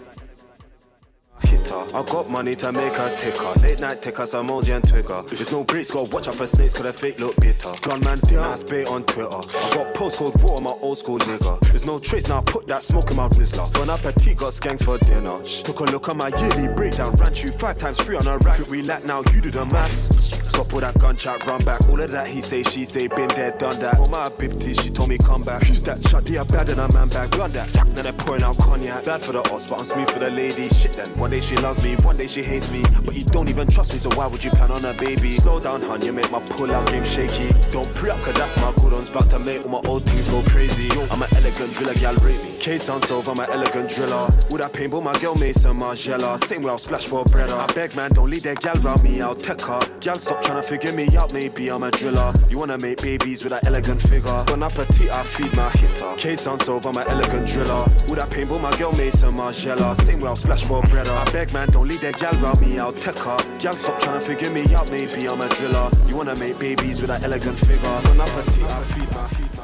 hitter. 1.42 1.74
I 1.94 2.02
got 2.02 2.30
money 2.30 2.54
to 2.56 2.72
make 2.72 2.94
her 2.96 3.16
ticker. 3.16 3.60
Late 3.60 3.80
night 3.80 4.02
ticker, 4.02 4.26
some 4.26 4.46
Mosey 4.46 4.72
and 4.72 4.84
Twigger. 4.84 5.26
There's 5.28 5.52
no 5.52 5.64
breaks, 5.64 5.90
gotta 5.90 6.08
watch 6.10 6.28
out 6.28 6.36
for 6.36 6.46
snakes, 6.46 6.74
cause 6.74 6.82
they 6.82 6.92
fake 6.92 7.20
look 7.20 7.36
bitter. 7.36 7.72
Gunman, 7.82 8.20
nice 8.32 8.62
bait 8.62 8.86
on 8.88 9.04
Twitter. 9.04 9.28
I 9.28 9.74
got 9.74 9.94
postcode 9.94 10.40
war 10.42 10.56
on 10.56 10.64
my 10.64 10.74
old 10.80 10.98
school 10.98 11.18
nigga. 11.18 11.60
There's 11.60 11.84
no 11.84 11.98
trace, 11.98 12.28
now 12.28 12.38
I 12.38 12.42
put 12.42 12.66
that 12.68 12.82
smoke 12.82 13.10
in 13.10 13.16
my 13.16 13.28
grizzler. 13.28 13.72
Bon 13.72 13.90
appetit, 13.90 14.36
got 14.36 14.52
skanks 14.52 14.84
for 14.84 14.98
dinner. 14.98 15.40
Took 15.42 15.80
a 15.80 15.84
look 15.84 16.08
at 16.08 16.16
my 16.16 16.28
yearly 16.28 16.68
breakdown. 16.74 17.14
Ran 17.16 17.34
you 17.34 17.50
five 17.52 17.78
times 17.78 17.98
three 17.98 18.16
on 18.16 18.26
a 18.26 18.38
rack. 18.38 18.66
We 18.68 18.82
lack 18.82 19.04
now, 19.04 19.22
you 19.32 19.40
do 19.40 19.50
the 19.50 19.66
maths. 19.66 20.35
All 20.58 20.80
that 20.80 20.98
gun 20.98 21.16
chat, 21.16 21.46
run 21.46 21.64
back. 21.64 21.88
All 21.88 21.98
of 22.00 22.10
that 22.10 22.26
he 22.26 22.42
say, 22.42 22.62
she 22.62 22.84
say, 22.84 23.08
been 23.08 23.28
there, 23.28 23.52
done 23.52 23.78
that. 23.80 23.98
Oh 23.98 24.06
my 24.06 24.28
bibty, 24.28 24.78
she 24.78 24.90
told 24.90 25.08
me 25.08 25.16
come 25.16 25.42
back. 25.42 25.62
Who's 25.62 25.80
that 25.82 26.06
shot? 26.08 26.26
They 26.26 26.36
are 26.36 26.44
bad 26.44 26.68
in 26.68 26.78
a 26.78 26.92
man 26.92 27.08
bag. 27.08 27.34
Run 27.34 27.52
that. 27.52 27.74
Now 27.74 28.02
they're 28.02 28.12
pouring 28.12 28.42
out 28.42 28.58
cognac. 28.58 29.04
Bad 29.04 29.22
for 29.22 29.32
the 29.32 29.40
odds, 29.50 29.66
but 29.66 29.78
I'm 29.78 29.84
smooth 29.84 30.10
for 30.10 30.18
the 30.18 30.28
lady. 30.28 30.68
Shit 30.68 30.92
then. 30.92 31.08
One 31.18 31.30
day 31.30 31.40
she 31.40 31.56
loves 31.56 31.82
me, 31.82 31.96
one 32.02 32.18
day 32.18 32.26
she 32.26 32.42
hates 32.42 32.70
me. 32.70 32.84
But 33.04 33.14
you 33.14 33.24
don't 33.24 33.48
even 33.48 33.68
trust 33.68 33.94
me, 33.94 33.98
so 33.98 34.10
why 34.10 34.26
would 34.26 34.44
you 34.44 34.50
plan 34.50 34.70
on 34.70 34.84
a 34.84 34.92
baby? 34.94 35.32
Slow 35.32 35.60
down, 35.60 35.80
hun, 35.82 36.02
you 36.02 36.12
make 36.12 36.30
my 36.30 36.40
pull 36.40 36.70
out 36.70 36.86
game 36.88 37.04
shaky. 37.04 37.54
Don't 37.70 37.92
pre 37.94 38.10
up, 38.10 38.20
cause 38.22 38.34
that's 38.34 38.56
my 38.58 38.72
good 38.76 38.92
ones. 38.92 39.08
About 39.08 39.30
to 39.30 39.38
make 39.38 39.64
all 39.64 39.70
my 39.70 39.88
old 39.88 40.04
things 40.04 40.28
go 40.30 40.42
crazy. 40.42 40.90
I'm 41.10 41.22
an 41.22 41.28
elegant 41.36 41.72
driller, 41.72 41.94
gal 41.94 42.14
rate 42.16 42.42
me. 42.42 42.56
Case 42.58 42.88
on 42.88 43.00
silver, 43.02 43.30
I'm 43.30 43.38
an 43.40 43.50
elegant 43.50 43.88
driller. 43.88 44.28
All 44.50 44.58
that 44.58 44.72
paintball, 44.72 45.02
my 45.02 45.18
girl 45.18 45.34
Mason 45.36 45.78
Margiela. 45.78 46.42
Same 46.44 46.62
way 46.62 46.70
I'll 46.70 46.78
splash 46.78 47.06
for 47.06 47.22
a 47.22 47.24
breader. 47.24 47.58
I 47.58 47.72
beg 47.72 47.96
man, 47.96 48.12
don't 48.12 48.28
leave 48.28 48.42
that 48.42 48.60
gal 48.60 48.74
round 48.76 49.02
me, 49.02 49.20
I'll 49.22 49.34
take 49.34 49.60
her. 49.62 49.80
Gal, 50.00 50.18
stop 50.18 50.42
trying 50.46 50.62
to 50.62 50.68
figure 50.68 50.92
me 50.92 51.16
out, 51.16 51.32
maybe 51.32 51.70
I'm 51.70 51.82
a 51.82 51.90
driller. 51.90 52.32
You 52.48 52.58
wanna 52.58 52.78
make 52.78 53.02
babies 53.02 53.42
with 53.42 53.52
that 53.52 53.66
elegant 53.66 54.00
figure. 54.00 54.44
Bon 54.46 54.62
appetit, 54.62 55.10
I 55.10 55.24
feed 55.24 55.52
my 55.54 55.68
hitter. 55.70 56.14
Case 56.16 56.46
on 56.46 56.60
silver, 56.60 56.88
I'm 56.88 56.96
an 56.96 57.06
elegant 57.08 57.46
driller. 57.48 57.84
All 58.08 58.14
that 58.14 58.30
paintball, 58.30 58.60
my 58.60 58.76
girl 58.76 58.92
Mason 58.92 59.34
Margiela. 59.34 59.96
Same 60.02 60.20
way 60.20 60.28
I'll 60.28 60.36
splash 60.36 60.64
for 60.64 60.78
a 60.78 60.82
breader. 60.82 61.16
I 61.16 61.30
beg 61.32 61.52
man, 61.52 61.68
don't 61.70 61.88
leave 61.88 62.00
that 62.02 62.18
gal 62.18 62.32
round 62.34 62.60
me, 62.60 62.78
I'll 62.78 62.92
take 62.92 63.18
her. 63.18 63.38
Gal, 63.58 63.76
stop 63.76 63.98
trying 63.98 64.20
to 64.20 64.26
figure 64.26 64.50
me 64.50 64.62
out, 64.74 64.90
maybe 64.90 65.28
I'm 65.28 65.40
a 65.40 65.48
driller. 65.48 65.90
You 66.06 66.16
wanna 66.16 66.38
make 66.38 66.58
babies 66.58 67.00
with 67.00 67.08
that 67.08 67.24
elegant 67.24 67.58
figure. 67.58 68.00
Bon 68.04 68.20
appetit, 68.20 68.62
I 68.62 68.82
feed 68.94 69.10
my 69.10 69.28
hitter. 69.28 69.62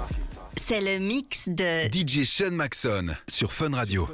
C'est 0.57 0.81
le 0.81 0.99
mix 0.99 1.49
de 1.49 1.89
DJ 1.91 2.25
Sean 2.25 2.53
Maxon 2.53 3.15
sur 3.29 3.53
Fun 3.53 3.75
Radio. 3.75 4.09